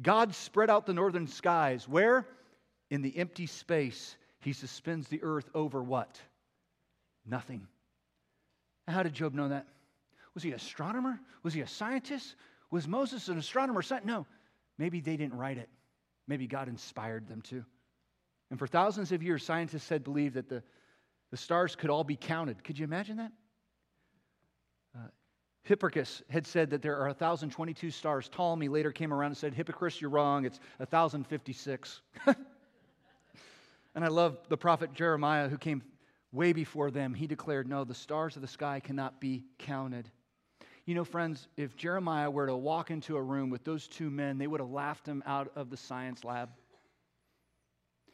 God 0.00 0.34
spread 0.34 0.70
out 0.70 0.86
the 0.86 0.92
northern 0.92 1.26
skies. 1.26 1.88
Where? 1.88 2.26
In 2.90 3.00
the 3.00 3.16
empty 3.16 3.46
space, 3.46 4.16
he 4.44 4.52
suspends 4.52 5.08
the 5.08 5.22
earth 5.22 5.48
over 5.54 5.82
what? 5.82 6.20
Nothing. 7.24 7.66
How 8.88 9.02
did 9.02 9.14
Job 9.14 9.34
know 9.34 9.48
that? 9.48 9.66
Was 10.34 10.42
he 10.42 10.50
an 10.50 10.56
astronomer? 10.56 11.20
Was 11.42 11.54
he 11.54 11.60
a 11.60 11.66
scientist? 11.66 12.34
Was 12.70 12.88
Moses 12.88 13.28
an 13.28 13.38
astronomer? 13.38 13.82
No. 14.04 14.26
Maybe 14.78 15.00
they 15.00 15.16
didn't 15.16 15.36
write 15.36 15.58
it. 15.58 15.68
Maybe 16.26 16.46
God 16.46 16.68
inspired 16.68 17.28
them 17.28 17.42
to. 17.42 17.64
And 18.50 18.58
for 18.58 18.66
thousands 18.66 19.12
of 19.12 19.22
years, 19.22 19.44
scientists 19.44 19.88
had 19.88 20.04
believed 20.04 20.34
that 20.34 20.48
the, 20.48 20.62
the 21.30 21.36
stars 21.36 21.76
could 21.76 21.90
all 21.90 22.04
be 22.04 22.16
counted. 22.16 22.64
Could 22.64 22.78
you 22.78 22.84
imagine 22.84 23.18
that? 23.18 23.32
Uh, 24.96 25.08
Hipparchus 25.68 26.22
had 26.28 26.46
said 26.46 26.70
that 26.70 26.82
there 26.82 26.96
are 26.96 27.06
1,022 27.06 27.90
stars. 27.90 28.28
Ptolemy 28.28 28.68
later 28.68 28.90
came 28.90 29.12
around 29.12 29.28
and 29.28 29.36
said, 29.36 29.54
Hipparchus, 29.54 30.00
you're 30.00 30.10
wrong. 30.10 30.44
It's 30.44 30.58
1,056. 30.78 32.00
and 33.94 34.04
I 34.04 34.08
love 34.08 34.38
the 34.48 34.56
prophet 34.56 34.94
Jeremiah, 34.94 35.48
who 35.48 35.58
came 35.58 35.82
way 36.32 36.52
before 36.52 36.90
them. 36.90 37.14
He 37.14 37.26
declared, 37.26 37.68
No, 37.68 37.84
the 37.84 37.94
stars 37.94 38.36
of 38.36 38.42
the 38.42 38.48
sky 38.48 38.80
cannot 38.80 39.20
be 39.20 39.44
counted. 39.58 40.10
You 40.84 40.94
know, 40.94 41.04
friends, 41.04 41.46
if 41.56 41.76
Jeremiah 41.76 42.30
were 42.30 42.46
to 42.46 42.56
walk 42.56 42.90
into 42.90 43.16
a 43.16 43.22
room 43.22 43.50
with 43.50 43.62
those 43.64 43.86
two 43.86 44.10
men, 44.10 44.38
they 44.38 44.48
would 44.48 44.60
have 44.60 44.70
laughed 44.70 45.06
him 45.06 45.22
out 45.26 45.52
of 45.54 45.70
the 45.70 45.76
science 45.76 46.24
lab. 46.24 46.48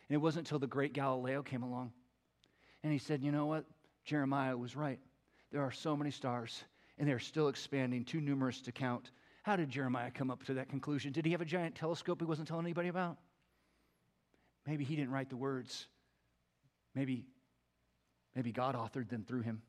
And 0.09 0.15
it 0.15 0.19
wasn't 0.19 0.47
until 0.47 0.59
the 0.59 0.67
great 0.67 0.93
Galileo 0.93 1.43
came 1.43 1.63
along. 1.63 1.93
And 2.83 2.93
he 2.93 2.99
said, 2.99 3.23
You 3.23 3.33
know 3.33 3.47
what? 3.47 3.65
Jeremiah 4.05 4.57
was 4.57 4.77
right. 4.77 4.99
There 5.51 5.63
are 5.63 5.73
so 5.73 5.97
many 5.97 6.11
stars, 6.11 6.63
and 6.99 7.09
they're 7.09 7.19
still 7.19 7.49
expanding, 7.49 8.05
too 8.05 8.21
numerous 8.21 8.61
to 8.63 8.73
count. 8.73 9.11
How 9.43 9.57
did 9.57 9.71
Jeremiah 9.71 10.11
come 10.11 10.31
up 10.31 10.45
to 10.45 10.55
that 10.55 10.69
conclusion? 10.69 11.13
Did 11.13 11.25
he 11.25 11.33
have 11.33 11.41
a 11.41 11.47
giant 11.47 11.75
telescope 11.75 12.21
he 12.21 12.27
wasn't 12.27 12.49
telling 12.49 12.67
anybody 12.67 12.89
about? 12.89 13.17
Maybe 14.69 14.85
he 14.85 14.97
didn't 14.97 15.13
write 15.13 15.31
the 15.31 15.37
words. 15.37 15.87
Maybe, 16.95 17.25
maybe 18.37 18.53
God 18.53 18.75
authored 18.75 19.09
them 19.09 19.25
through 19.27 19.41
him. 19.41 19.63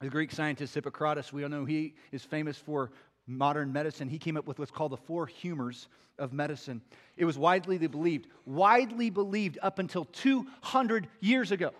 The 0.00 0.08
Greek 0.08 0.32
scientist 0.32 0.74
Hippocrates, 0.74 1.34
we 1.34 1.42
all 1.42 1.50
know 1.50 1.66
he 1.66 1.96
is 2.12 2.24
famous 2.24 2.56
for 2.56 2.92
modern 3.26 3.74
medicine. 3.74 4.08
He 4.08 4.18
came 4.18 4.38
up 4.38 4.46
with 4.46 4.58
what's 4.58 4.70
called 4.70 4.92
the 4.92 4.96
four 4.96 5.26
humors 5.26 5.88
of 6.18 6.32
medicine. 6.32 6.80
It 7.18 7.26
was 7.26 7.36
widely 7.36 7.76
believed, 7.76 8.28
widely 8.46 9.10
believed 9.10 9.58
up 9.60 9.78
until 9.78 10.06
200 10.06 11.08
years 11.20 11.52
ago. 11.52 11.72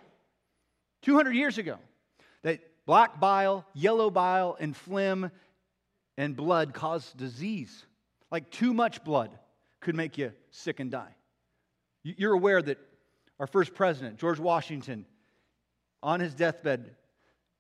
200 1.03 1.33
years 1.33 1.57
ago, 1.57 1.79
that 2.43 2.61
black 2.85 3.19
bile, 3.19 3.65
yellow 3.73 4.11
bile, 4.11 4.59
and 4.61 4.77
phlegm 4.77 5.31
and 6.19 6.37
blood 6.37 6.75
cause 6.75 7.15
disease. 7.17 7.87
Like 8.31 8.51
too 8.51 8.75
much 8.75 9.03
blood 9.05 9.31
could 9.81 9.95
make 9.95 10.19
you 10.19 10.33
sick 10.51 10.81
and 10.81 10.91
die. 10.91 11.16
You're 12.17 12.35
aware 12.35 12.63
that 12.63 12.79
our 13.41 13.49
first 13.49 13.75
president, 13.75 14.19
George 14.19 14.39
Washington, 14.39 15.05
on 16.03 16.21
his 16.21 16.35
deathbed, 16.35 16.95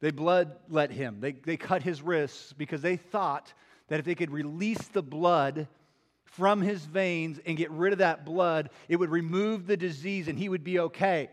they 0.00 0.12
bloodlet 0.12 0.90
him. 0.90 1.18
They, 1.20 1.32
they 1.32 1.56
cut 1.56 1.82
his 1.82 2.00
wrists 2.00 2.52
because 2.52 2.80
they 2.80 2.96
thought 2.96 3.52
that 3.88 3.98
if 3.98 4.04
they 4.04 4.14
could 4.14 4.30
release 4.30 4.86
the 4.88 5.02
blood 5.02 5.66
from 6.24 6.60
his 6.60 6.84
veins 6.84 7.40
and 7.44 7.56
get 7.56 7.70
rid 7.72 7.92
of 7.92 7.98
that 7.98 8.24
blood, 8.24 8.70
it 8.88 8.96
would 8.96 9.10
remove 9.10 9.66
the 9.66 9.76
disease 9.76 10.28
and 10.28 10.38
he 10.38 10.48
would 10.48 10.62
be 10.62 10.78
okay. 10.78 11.28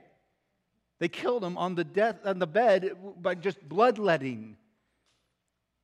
They 1.00 1.08
killed 1.08 1.44
him 1.44 1.58
on 1.58 1.76
the 1.76 1.84
death 1.84 2.18
on 2.26 2.40
the 2.40 2.48
bed 2.48 2.92
by 3.22 3.36
just 3.36 3.62
bloodletting. 3.68 4.56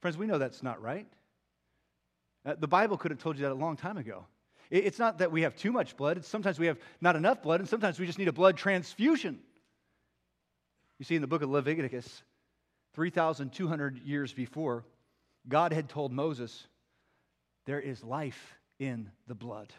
Friends, 0.02 0.18
we 0.18 0.26
know 0.26 0.38
that's 0.38 0.64
not 0.64 0.82
right. 0.82 1.08
Uh, 2.46 2.56
the 2.58 2.68
Bible 2.68 2.98
could 2.98 3.12
have 3.12 3.20
told 3.20 3.38
you 3.38 3.44
that 3.44 3.52
a 3.52 3.54
long 3.54 3.76
time 3.76 3.98
ago. 3.98 4.26
It, 4.70 4.86
it's 4.86 5.00
not 5.00 5.20
that 5.20 5.32
we 5.32 5.42
have 5.42 5.56
too 5.56 5.72
much 5.72 5.98
blood, 5.98 6.18
it's 6.18 6.28
sometimes 6.28 6.60
we 6.60 6.68
have 6.68 6.78
not 7.02 7.16
enough 7.16 7.42
blood, 7.42 7.60
and 7.60 7.70
sometimes 7.70 8.00
we 8.00 8.06
just 8.06 8.20
need 8.20 8.28
a 8.28 8.34
blood 8.34 8.58
transfusion. 8.58 9.40
You 10.98 11.06
see, 11.06 11.16
in 11.16 11.22
the 11.22 11.28
book 11.28 11.42
of 11.42 11.50
Leviticus, 11.50 12.24
3,200 12.94 14.00
years 14.00 14.34
before, 14.34 14.86
God 15.48 15.72
had 15.72 15.90
told 15.90 16.12
Moses, 16.12 16.68
There 17.66 17.80
is 17.80 18.04
life 18.04 18.56
in 18.80 19.10
the 19.28 19.36
blood. 19.36 19.74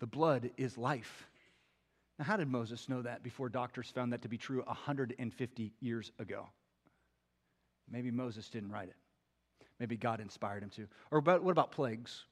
The 0.00 0.06
blood 0.06 0.50
is 0.56 0.78
life. 0.78 1.28
Now, 2.18 2.24
how 2.24 2.36
did 2.36 2.48
Moses 2.48 2.88
know 2.88 3.02
that 3.02 3.22
before 3.22 3.48
doctors 3.48 3.90
found 3.90 4.12
that 4.12 4.22
to 4.22 4.28
be 4.28 4.38
true 4.38 4.62
150 4.66 5.72
years 5.80 6.12
ago? 6.18 6.46
Maybe 7.90 8.10
Moses 8.10 8.48
didn't 8.48 8.70
write 8.70 8.88
it. 8.88 8.96
Maybe 9.80 9.96
God 9.96 10.20
inspired 10.20 10.62
him 10.62 10.70
to. 10.70 10.88
Or 11.10 11.18
about, 11.18 11.42
what 11.42 11.52
about 11.52 11.70
plagues? 11.70 12.24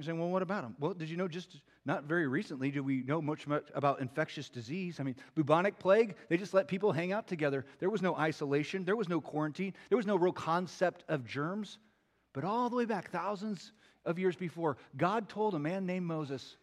You're 0.00 0.06
saying, 0.06 0.18
well, 0.18 0.30
what 0.30 0.40
about 0.40 0.62
them? 0.62 0.74
Well, 0.80 0.94
did 0.94 1.10
you 1.10 1.18
know 1.18 1.28
just 1.28 1.60
not 1.84 2.04
very 2.04 2.26
recently 2.26 2.70
do 2.70 2.82
we 2.82 3.02
know 3.02 3.20
much, 3.20 3.46
much 3.46 3.68
about 3.74 4.00
infectious 4.00 4.48
disease? 4.48 4.98
I 4.98 5.02
mean, 5.02 5.14
bubonic 5.34 5.78
plague, 5.78 6.14
they 6.30 6.38
just 6.38 6.54
let 6.54 6.68
people 6.68 6.90
hang 6.90 7.12
out 7.12 7.26
together. 7.26 7.66
There 7.80 7.90
was 7.90 8.00
no 8.00 8.16
isolation, 8.16 8.82
there 8.86 8.96
was 8.96 9.10
no 9.10 9.20
quarantine, 9.20 9.74
there 9.90 9.98
was 9.98 10.06
no 10.06 10.16
real 10.16 10.32
concept 10.32 11.04
of 11.10 11.26
germs. 11.26 11.76
But 12.32 12.44
all 12.44 12.70
the 12.70 12.76
way 12.76 12.86
back, 12.86 13.10
thousands 13.10 13.72
of 14.06 14.18
years 14.18 14.36
before, 14.36 14.78
God 14.96 15.28
told 15.28 15.54
a 15.54 15.58
man 15.58 15.84
named 15.84 16.06
Moses, 16.06 16.56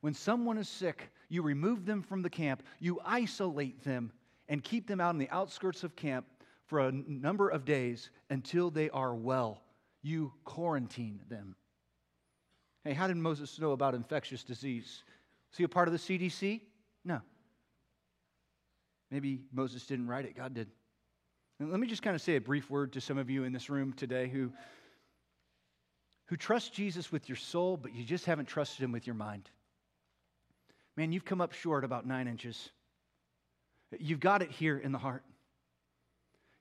when 0.00 0.14
someone 0.14 0.56
is 0.56 0.66
sick, 0.66 1.10
you 1.28 1.42
remove 1.42 1.84
them 1.84 2.00
from 2.00 2.22
the 2.22 2.30
camp, 2.30 2.62
you 2.78 2.98
isolate 3.04 3.84
them, 3.84 4.10
and 4.48 4.64
keep 4.64 4.86
them 4.86 5.02
out 5.02 5.12
in 5.12 5.18
the 5.18 5.28
outskirts 5.28 5.84
of 5.84 5.96
camp 5.96 6.24
for 6.64 6.80
a 6.80 6.92
number 6.92 7.50
of 7.50 7.66
days 7.66 8.08
until 8.30 8.70
they 8.70 8.88
are 8.88 9.14
well. 9.14 9.60
You 10.00 10.32
quarantine 10.44 11.20
them. 11.28 11.56
Hey, 12.84 12.94
how 12.94 13.06
did 13.06 13.16
Moses 13.16 13.58
know 13.58 13.72
about 13.72 13.94
infectious 13.94 14.42
disease? 14.42 15.02
Was 15.50 15.58
he 15.58 15.64
a 15.64 15.68
part 15.68 15.88
of 15.88 15.92
the 15.92 15.98
CDC? 15.98 16.60
No. 17.04 17.20
Maybe 19.10 19.42
Moses 19.52 19.86
didn't 19.86 20.06
write 20.06 20.24
it, 20.24 20.36
God 20.36 20.54
did. 20.54 20.68
And 21.58 21.70
let 21.70 21.78
me 21.78 21.86
just 21.86 22.02
kind 22.02 22.14
of 22.14 22.22
say 22.22 22.36
a 22.36 22.40
brief 22.40 22.70
word 22.70 22.92
to 22.94 23.00
some 23.00 23.18
of 23.18 23.28
you 23.28 23.44
in 23.44 23.52
this 23.52 23.68
room 23.68 23.92
today 23.92 24.28
who, 24.28 24.50
who 26.26 26.36
trust 26.36 26.72
Jesus 26.72 27.12
with 27.12 27.28
your 27.28 27.36
soul, 27.36 27.76
but 27.76 27.94
you 27.94 28.04
just 28.04 28.24
haven't 28.24 28.46
trusted 28.46 28.82
him 28.82 28.92
with 28.92 29.06
your 29.06 29.14
mind. 29.14 29.50
Man, 30.96 31.12
you've 31.12 31.24
come 31.24 31.40
up 31.40 31.52
short 31.52 31.84
about 31.84 32.06
nine 32.06 32.28
inches. 32.28 32.70
You've 33.98 34.20
got 34.20 34.40
it 34.40 34.50
here 34.50 34.78
in 34.78 34.92
the 34.92 34.98
heart. 34.98 35.24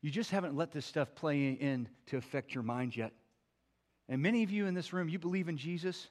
You 0.02 0.10
just 0.10 0.32
haven't 0.32 0.56
let 0.56 0.72
this 0.72 0.86
stuff 0.86 1.14
play 1.16 1.52
in 1.52 1.88
to 2.08 2.18
affect 2.18 2.54
your 2.54 2.64
mind 2.64 2.96
yet. 2.96 3.12
And 4.10 4.22
many 4.22 4.44
of 4.44 4.50
you 4.50 4.66
in 4.66 4.74
this 4.74 4.92
room, 4.92 5.08
you 5.08 5.20
believe 5.20 5.48
in 5.48 5.58
Jesus, 5.58 6.10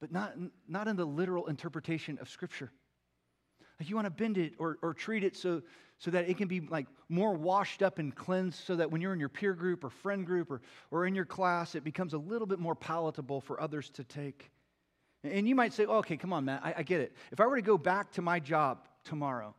but 0.00 0.10
not, 0.10 0.34
not 0.68 0.88
in 0.88 0.96
the 0.96 1.04
literal 1.04 1.46
interpretation 1.46 2.18
of 2.20 2.28
Scripture. 2.28 2.72
Like 3.78 3.88
you 3.88 3.94
want 3.94 4.06
to 4.06 4.10
bend 4.10 4.36
it 4.36 4.54
or, 4.58 4.76
or 4.82 4.92
treat 4.92 5.24
it 5.24 5.36
so, 5.36 5.62
so 5.98 6.10
that 6.10 6.28
it 6.28 6.36
can 6.36 6.48
be 6.48 6.60
like 6.60 6.86
more 7.08 7.32
washed 7.32 7.82
up 7.82 7.98
and 7.98 8.14
cleansed 8.14 8.64
so 8.64 8.76
that 8.76 8.90
when 8.90 9.00
you're 9.00 9.12
in 9.12 9.20
your 9.20 9.28
peer 9.28 9.54
group 9.54 9.84
or 9.84 9.90
friend 9.90 10.26
group 10.26 10.50
or, 10.50 10.60
or 10.90 11.06
in 11.06 11.14
your 11.14 11.24
class, 11.24 11.74
it 11.74 11.84
becomes 11.84 12.12
a 12.12 12.18
little 12.18 12.46
bit 12.46 12.58
more 12.58 12.74
palatable 12.74 13.40
for 13.40 13.60
others 13.60 13.88
to 13.90 14.04
take. 14.04 14.50
And 15.22 15.48
you 15.48 15.54
might 15.54 15.72
say, 15.72 15.86
oh, 15.86 15.98
okay, 15.98 16.16
come 16.16 16.32
on, 16.32 16.46
Matt, 16.46 16.62
I, 16.64 16.74
I 16.78 16.82
get 16.82 17.00
it. 17.00 17.14
If 17.30 17.40
I 17.40 17.46
were 17.46 17.56
to 17.56 17.62
go 17.62 17.78
back 17.78 18.10
to 18.12 18.22
my 18.22 18.40
job 18.40 18.88
tomorrow 19.04 19.54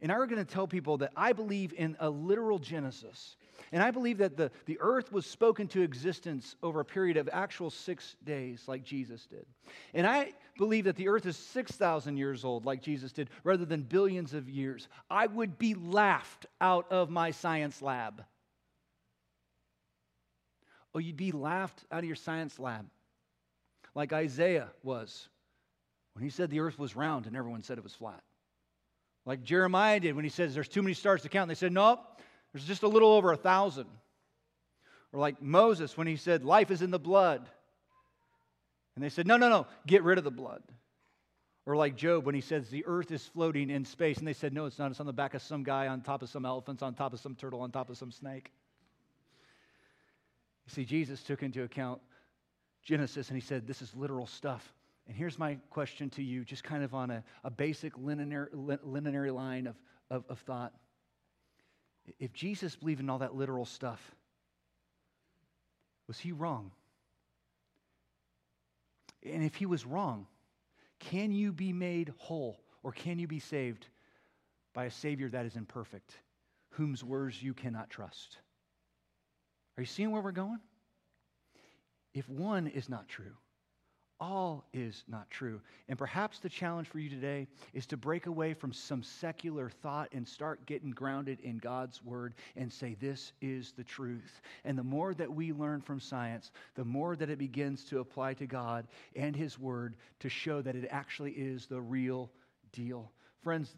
and 0.00 0.12
I 0.12 0.18
were 0.18 0.26
going 0.26 0.44
to 0.44 0.50
tell 0.50 0.68
people 0.68 0.98
that 0.98 1.12
I 1.16 1.32
believe 1.32 1.74
in 1.76 1.96
a 2.00 2.08
literal 2.08 2.58
Genesis, 2.58 3.36
and 3.72 3.82
I 3.82 3.90
believe 3.90 4.18
that 4.18 4.36
the, 4.36 4.50
the 4.66 4.78
earth 4.80 5.12
was 5.12 5.26
spoken 5.26 5.68
to 5.68 5.82
existence 5.82 6.56
over 6.62 6.80
a 6.80 6.84
period 6.84 7.16
of 7.16 7.28
actual 7.32 7.70
six 7.70 8.16
days, 8.24 8.64
like 8.66 8.84
Jesus 8.84 9.26
did. 9.26 9.46
And 9.94 10.06
I 10.06 10.32
believe 10.56 10.84
that 10.84 10.96
the 10.96 11.08
earth 11.08 11.26
is 11.26 11.36
6,000 11.36 12.16
years 12.16 12.44
old, 12.44 12.64
like 12.64 12.82
Jesus 12.82 13.12
did, 13.12 13.30
rather 13.44 13.64
than 13.64 13.82
billions 13.82 14.34
of 14.34 14.48
years. 14.48 14.88
I 15.10 15.26
would 15.26 15.58
be 15.58 15.74
laughed 15.74 16.46
out 16.60 16.90
of 16.90 17.10
my 17.10 17.30
science 17.30 17.82
lab. 17.82 18.24
Oh, 20.94 20.98
you'd 20.98 21.16
be 21.16 21.32
laughed 21.32 21.84
out 21.92 21.98
of 21.98 22.06
your 22.06 22.16
science 22.16 22.58
lab, 22.58 22.86
like 23.94 24.12
Isaiah 24.12 24.68
was 24.82 25.28
when 26.14 26.24
he 26.24 26.30
said 26.30 26.48
the 26.48 26.60
earth 26.60 26.78
was 26.78 26.96
round 26.96 27.26
and 27.26 27.36
everyone 27.36 27.62
said 27.62 27.76
it 27.76 27.84
was 27.84 27.94
flat. 27.94 28.22
Like 29.26 29.42
Jeremiah 29.42 30.00
did 30.00 30.14
when 30.14 30.24
he 30.24 30.30
says 30.30 30.54
there's 30.54 30.68
too 30.68 30.82
many 30.82 30.94
stars 30.94 31.22
to 31.22 31.28
count. 31.28 31.48
They 31.48 31.54
said, 31.54 31.72
nope, 31.72 32.00
there's 32.52 32.64
just 32.64 32.82
a 32.82 32.88
little 32.88 33.12
over 33.12 33.32
a 33.32 33.36
thousand. 33.36 33.86
Or 35.12 35.20
like 35.20 35.40
Moses 35.40 35.96
when 35.96 36.06
he 36.06 36.16
said, 36.16 36.44
life 36.44 36.70
is 36.70 36.82
in 36.82 36.90
the 36.90 36.98
blood. 36.98 37.48
And 38.94 39.04
they 39.04 39.08
said, 39.08 39.26
no, 39.26 39.36
no, 39.36 39.48
no, 39.48 39.66
get 39.86 40.02
rid 40.02 40.18
of 40.18 40.24
the 40.24 40.30
blood. 40.30 40.62
Or 41.66 41.76
like 41.76 41.96
Job 41.96 42.24
when 42.24 42.34
he 42.34 42.40
says 42.40 42.68
the 42.68 42.84
earth 42.86 43.10
is 43.10 43.26
floating 43.26 43.70
in 43.70 43.84
space. 43.84 44.18
And 44.18 44.26
they 44.26 44.32
said, 44.32 44.52
no, 44.52 44.66
it's 44.66 44.78
not. 44.78 44.90
It's 44.90 45.00
on 45.00 45.06
the 45.06 45.12
back 45.12 45.34
of 45.34 45.42
some 45.42 45.62
guy, 45.62 45.88
on 45.88 46.00
top 46.00 46.22
of 46.22 46.28
some 46.28 46.46
elephants, 46.46 46.82
on 46.82 46.94
top 46.94 47.12
of 47.12 47.20
some 47.20 47.34
turtle, 47.34 47.60
on 47.60 47.70
top 47.70 47.90
of 47.90 47.98
some 47.98 48.12
snake. 48.12 48.52
You 50.66 50.72
see, 50.72 50.84
Jesus 50.84 51.22
took 51.22 51.42
into 51.42 51.62
account 51.62 52.00
Genesis 52.82 53.28
and 53.28 53.36
he 53.36 53.40
said, 53.40 53.66
this 53.66 53.82
is 53.82 53.94
literal 53.94 54.26
stuff. 54.26 54.72
And 55.08 55.16
here's 55.16 55.38
my 55.38 55.56
question 55.70 56.10
to 56.10 56.22
you, 56.22 56.44
just 56.44 56.64
kind 56.64 56.82
of 56.82 56.94
on 56.94 57.10
a, 57.10 57.22
a 57.44 57.50
basic 57.50 57.96
linear, 57.96 58.50
linear 58.52 59.30
line 59.30 59.66
of, 59.66 59.76
of, 60.10 60.24
of 60.28 60.38
thought. 60.40 60.72
If 62.18 62.32
Jesus 62.32 62.76
believed 62.76 63.00
in 63.00 63.10
all 63.10 63.18
that 63.18 63.34
literal 63.34 63.64
stuff, 63.64 64.00
was 66.06 66.18
he 66.18 66.32
wrong? 66.32 66.70
And 69.24 69.42
if 69.42 69.56
he 69.56 69.66
was 69.66 69.84
wrong, 69.84 70.26
can 70.98 71.32
you 71.32 71.52
be 71.52 71.72
made 71.72 72.12
whole 72.18 72.60
or 72.82 72.92
can 72.92 73.18
you 73.18 73.26
be 73.26 73.40
saved 73.40 73.86
by 74.72 74.84
a 74.84 74.90
Savior 74.90 75.28
that 75.30 75.46
is 75.46 75.56
imperfect, 75.56 76.14
whose 76.70 77.02
words 77.02 77.42
you 77.42 77.54
cannot 77.54 77.90
trust? 77.90 78.38
Are 79.76 79.82
you 79.82 79.86
seeing 79.86 80.10
where 80.10 80.22
we're 80.22 80.32
going? 80.32 80.60
If 82.14 82.28
one 82.28 82.66
is 82.66 82.88
not 82.88 83.08
true, 83.08 83.34
all 84.20 84.64
is 84.72 85.04
not 85.08 85.30
true. 85.30 85.60
And 85.88 85.98
perhaps 85.98 86.38
the 86.38 86.48
challenge 86.48 86.88
for 86.88 86.98
you 86.98 87.08
today 87.08 87.46
is 87.74 87.86
to 87.86 87.96
break 87.96 88.26
away 88.26 88.54
from 88.54 88.72
some 88.72 89.02
secular 89.02 89.68
thought 89.68 90.08
and 90.12 90.26
start 90.26 90.64
getting 90.66 90.90
grounded 90.90 91.40
in 91.40 91.58
God's 91.58 92.02
word 92.02 92.34
and 92.56 92.72
say, 92.72 92.96
This 93.00 93.32
is 93.40 93.72
the 93.72 93.84
truth. 93.84 94.40
And 94.64 94.78
the 94.78 94.82
more 94.82 95.14
that 95.14 95.32
we 95.32 95.52
learn 95.52 95.80
from 95.80 96.00
science, 96.00 96.50
the 96.74 96.84
more 96.84 97.16
that 97.16 97.30
it 97.30 97.38
begins 97.38 97.84
to 97.84 98.00
apply 98.00 98.34
to 98.34 98.46
God 98.46 98.86
and 99.14 99.36
His 99.36 99.58
word 99.58 99.96
to 100.20 100.28
show 100.28 100.62
that 100.62 100.76
it 100.76 100.88
actually 100.90 101.32
is 101.32 101.66
the 101.66 101.80
real 101.80 102.30
deal. 102.72 103.10
Friends, 103.42 103.76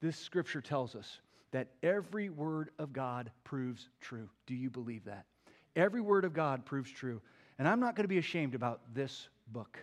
this 0.00 0.16
scripture 0.16 0.60
tells 0.60 0.94
us 0.94 1.18
that 1.50 1.68
every 1.82 2.30
word 2.30 2.70
of 2.78 2.92
God 2.92 3.30
proves 3.44 3.88
true. 4.00 4.28
Do 4.46 4.54
you 4.54 4.70
believe 4.70 5.04
that? 5.04 5.24
Every 5.76 6.00
word 6.00 6.24
of 6.24 6.32
God 6.32 6.64
proves 6.64 6.90
true. 6.90 7.20
And 7.58 7.68
I'm 7.68 7.80
not 7.80 7.94
going 7.94 8.04
to 8.04 8.08
be 8.08 8.18
ashamed 8.18 8.54
about 8.54 8.80
this 8.92 9.28
book. 9.54 9.78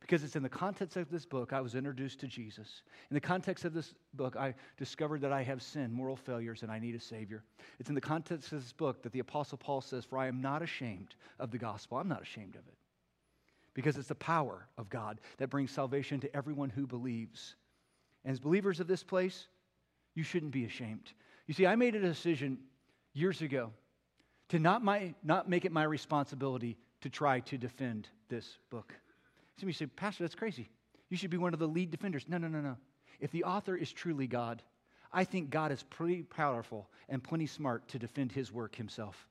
Because 0.00 0.22
it's 0.22 0.36
in 0.36 0.42
the 0.44 0.48
context 0.48 0.96
of 0.96 1.10
this 1.10 1.26
book 1.26 1.52
I 1.52 1.60
was 1.60 1.74
introduced 1.74 2.20
to 2.20 2.28
Jesus. 2.28 2.82
In 3.10 3.14
the 3.14 3.20
context 3.20 3.64
of 3.64 3.74
this 3.74 3.92
book, 4.14 4.36
I 4.36 4.54
discovered 4.78 5.20
that 5.22 5.32
I 5.32 5.42
have 5.42 5.60
sin, 5.60 5.92
moral 5.92 6.16
failures, 6.16 6.62
and 6.62 6.70
I 6.70 6.78
need 6.78 6.94
a 6.94 7.00
Savior. 7.00 7.42
It's 7.80 7.88
in 7.88 7.94
the 7.96 8.00
context 8.00 8.52
of 8.52 8.62
this 8.62 8.72
book 8.72 9.02
that 9.02 9.12
the 9.12 9.18
Apostle 9.18 9.58
Paul 9.58 9.80
says, 9.80 10.04
For 10.04 10.16
I 10.16 10.28
am 10.28 10.40
not 10.40 10.62
ashamed 10.62 11.16
of 11.40 11.50
the 11.50 11.58
gospel. 11.58 11.98
I'm 11.98 12.08
not 12.08 12.22
ashamed 12.22 12.54
of 12.54 12.66
it. 12.68 12.74
Because 13.74 13.96
it's 13.96 14.08
the 14.08 14.14
power 14.14 14.68
of 14.78 14.88
God 14.88 15.20
that 15.38 15.50
brings 15.50 15.72
salvation 15.72 16.20
to 16.20 16.36
everyone 16.36 16.70
who 16.70 16.86
believes. 16.86 17.56
And 18.24 18.32
as 18.32 18.38
believers 18.38 18.80
of 18.80 18.86
this 18.86 19.02
place, 19.02 19.48
you 20.14 20.22
shouldn't 20.22 20.52
be 20.52 20.64
ashamed. 20.64 21.12
You 21.48 21.54
see, 21.54 21.66
I 21.66 21.74
made 21.74 21.94
a 21.94 22.00
decision 22.00 22.58
years 23.12 23.42
ago 23.42 23.72
to 24.50 24.60
not, 24.60 24.84
my, 24.84 25.14
not 25.24 25.48
make 25.48 25.64
it 25.64 25.72
my 25.72 25.82
responsibility 25.82 26.78
to 27.00 27.10
try 27.10 27.40
to 27.40 27.58
defend 27.58 28.08
this 28.28 28.58
book. 28.70 28.94
Some 29.58 29.66
of 29.66 29.68
you 29.68 29.72
say, 29.72 29.86
Pastor, 29.86 30.24
that's 30.24 30.34
crazy. 30.34 30.68
You 31.08 31.16
should 31.16 31.30
be 31.30 31.38
one 31.38 31.54
of 31.54 31.60
the 31.60 31.68
lead 31.68 31.90
defenders. 31.90 32.24
No, 32.28 32.38
no, 32.38 32.48
no, 32.48 32.60
no. 32.60 32.76
If 33.20 33.30
the 33.30 33.44
author 33.44 33.76
is 33.76 33.90
truly 33.92 34.26
God, 34.26 34.62
I 35.12 35.24
think 35.24 35.50
God 35.50 35.72
is 35.72 35.82
pretty 35.82 36.22
powerful 36.22 36.90
and 37.08 37.22
plenty 37.22 37.46
smart 37.46 37.88
to 37.88 37.98
defend 37.98 38.32
his 38.32 38.52
work 38.52 38.74
himself. 38.74 39.26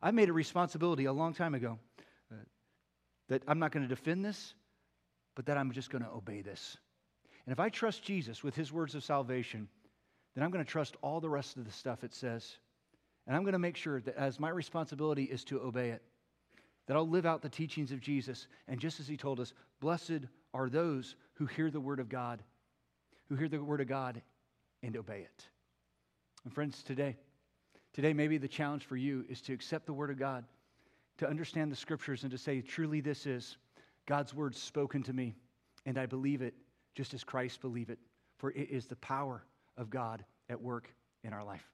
I 0.00 0.10
made 0.10 0.28
a 0.28 0.32
responsibility 0.32 1.06
a 1.06 1.12
long 1.12 1.34
time 1.34 1.54
ago 1.54 1.78
uh, 2.30 2.36
that 3.28 3.42
I'm 3.48 3.58
not 3.58 3.72
going 3.72 3.82
to 3.82 3.88
defend 3.88 4.24
this, 4.24 4.54
but 5.34 5.46
that 5.46 5.56
I'm 5.56 5.72
just 5.72 5.90
going 5.90 6.04
to 6.04 6.10
obey 6.10 6.42
this. 6.42 6.76
And 7.46 7.52
if 7.52 7.58
I 7.58 7.70
trust 7.70 8.02
Jesus 8.02 8.44
with 8.44 8.54
his 8.54 8.72
words 8.72 8.94
of 8.94 9.02
salvation, 9.02 9.68
then 10.34 10.44
I'm 10.44 10.50
going 10.50 10.64
to 10.64 10.70
trust 10.70 10.96
all 11.02 11.20
the 11.20 11.30
rest 11.30 11.56
of 11.56 11.64
the 11.64 11.72
stuff 11.72 12.04
it 12.04 12.14
says. 12.14 12.58
And 13.26 13.34
I'm 13.34 13.42
going 13.42 13.54
to 13.54 13.58
make 13.58 13.76
sure 13.76 14.00
that 14.02 14.16
as 14.16 14.38
my 14.38 14.50
responsibility 14.50 15.24
is 15.24 15.44
to 15.44 15.60
obey 15.60 15.90
it, 15.90 16.02
that 16.86 16.96
I'll 16.96 17.08
live 17.08 17.26
out 17.26 17.42
the 17.42 17.48
teachings 17.48 17.92
of 17.92 18.00
Jesus. 18.00 18.46
And 18.68 18.80
just 18.80 19.00
as 19.00 19.08
he 19.08 19.16
told 19.16 19.40
us, 19.40 19.52
blessed 19.80 20.26
are 20.52 20.68
those 20.68 21.16
who 21.34 21.46
hear 21.46 21.70
the 21.70 21.80
word 21.80 22.00
of 22.00 22.08
God, 22.08 22.42
who 23.28 23.36
hear 23.36 23.48
the 23.48 23.62
word 23.62 23.80
of 23.80 23.88
God 23.88 24.20
and 24.82 24.96
obey 24.96 25.20
it. 25.20 25.48
And 26.44 26.52
friends, 26.52 26.82
today, 26.82 27.16
today 27.92 28.12
maybe 28.12 28.38
the 28.38 28.48
challenge 28.48 28.84
for 28.84 28.96
you 28.96 29.24
is 29.28 29.40
to 29.42 29.54
accept 29.54 29.86
the 29.86 29.92
word 29.92 30.10
of 30.10 30.18
God, 30.18 30.44
to 31.18 31.28
understand 31.28 31.72
the 31.72 31.76
scriptures, 31.76 32.22
and 32.22 32.30
to 32.30 32.38
say, 32.38 32.60
truly, 32.60 33.00
this 33.00 33.26
is 33.26 33.56
God's 34.06 34.34
word 34.34 34.54
spoken 34.54 35.02
to 35.04 35.12
me, 35.12 35.34
and 35.86 35.96
I 35.96 36.06
believe 36.06 36.42
it 36.42 36.54
just 36.94 37.14
as 37.14 37.24
Christ 37.24 37.60
believed 37.60 37.90
it, 37.90 37.98
for 38.38 38.50
it 38.50 38.68
is 38.70 38.86
the 38.86 38.96
power 38.96 39.44
of 39.76 39.90
God 39.90 40.24
at 40.50 40.60
work 40.60 40.92
in 41.22 41.32
our 41.32 41.44
life. 41.44 41.73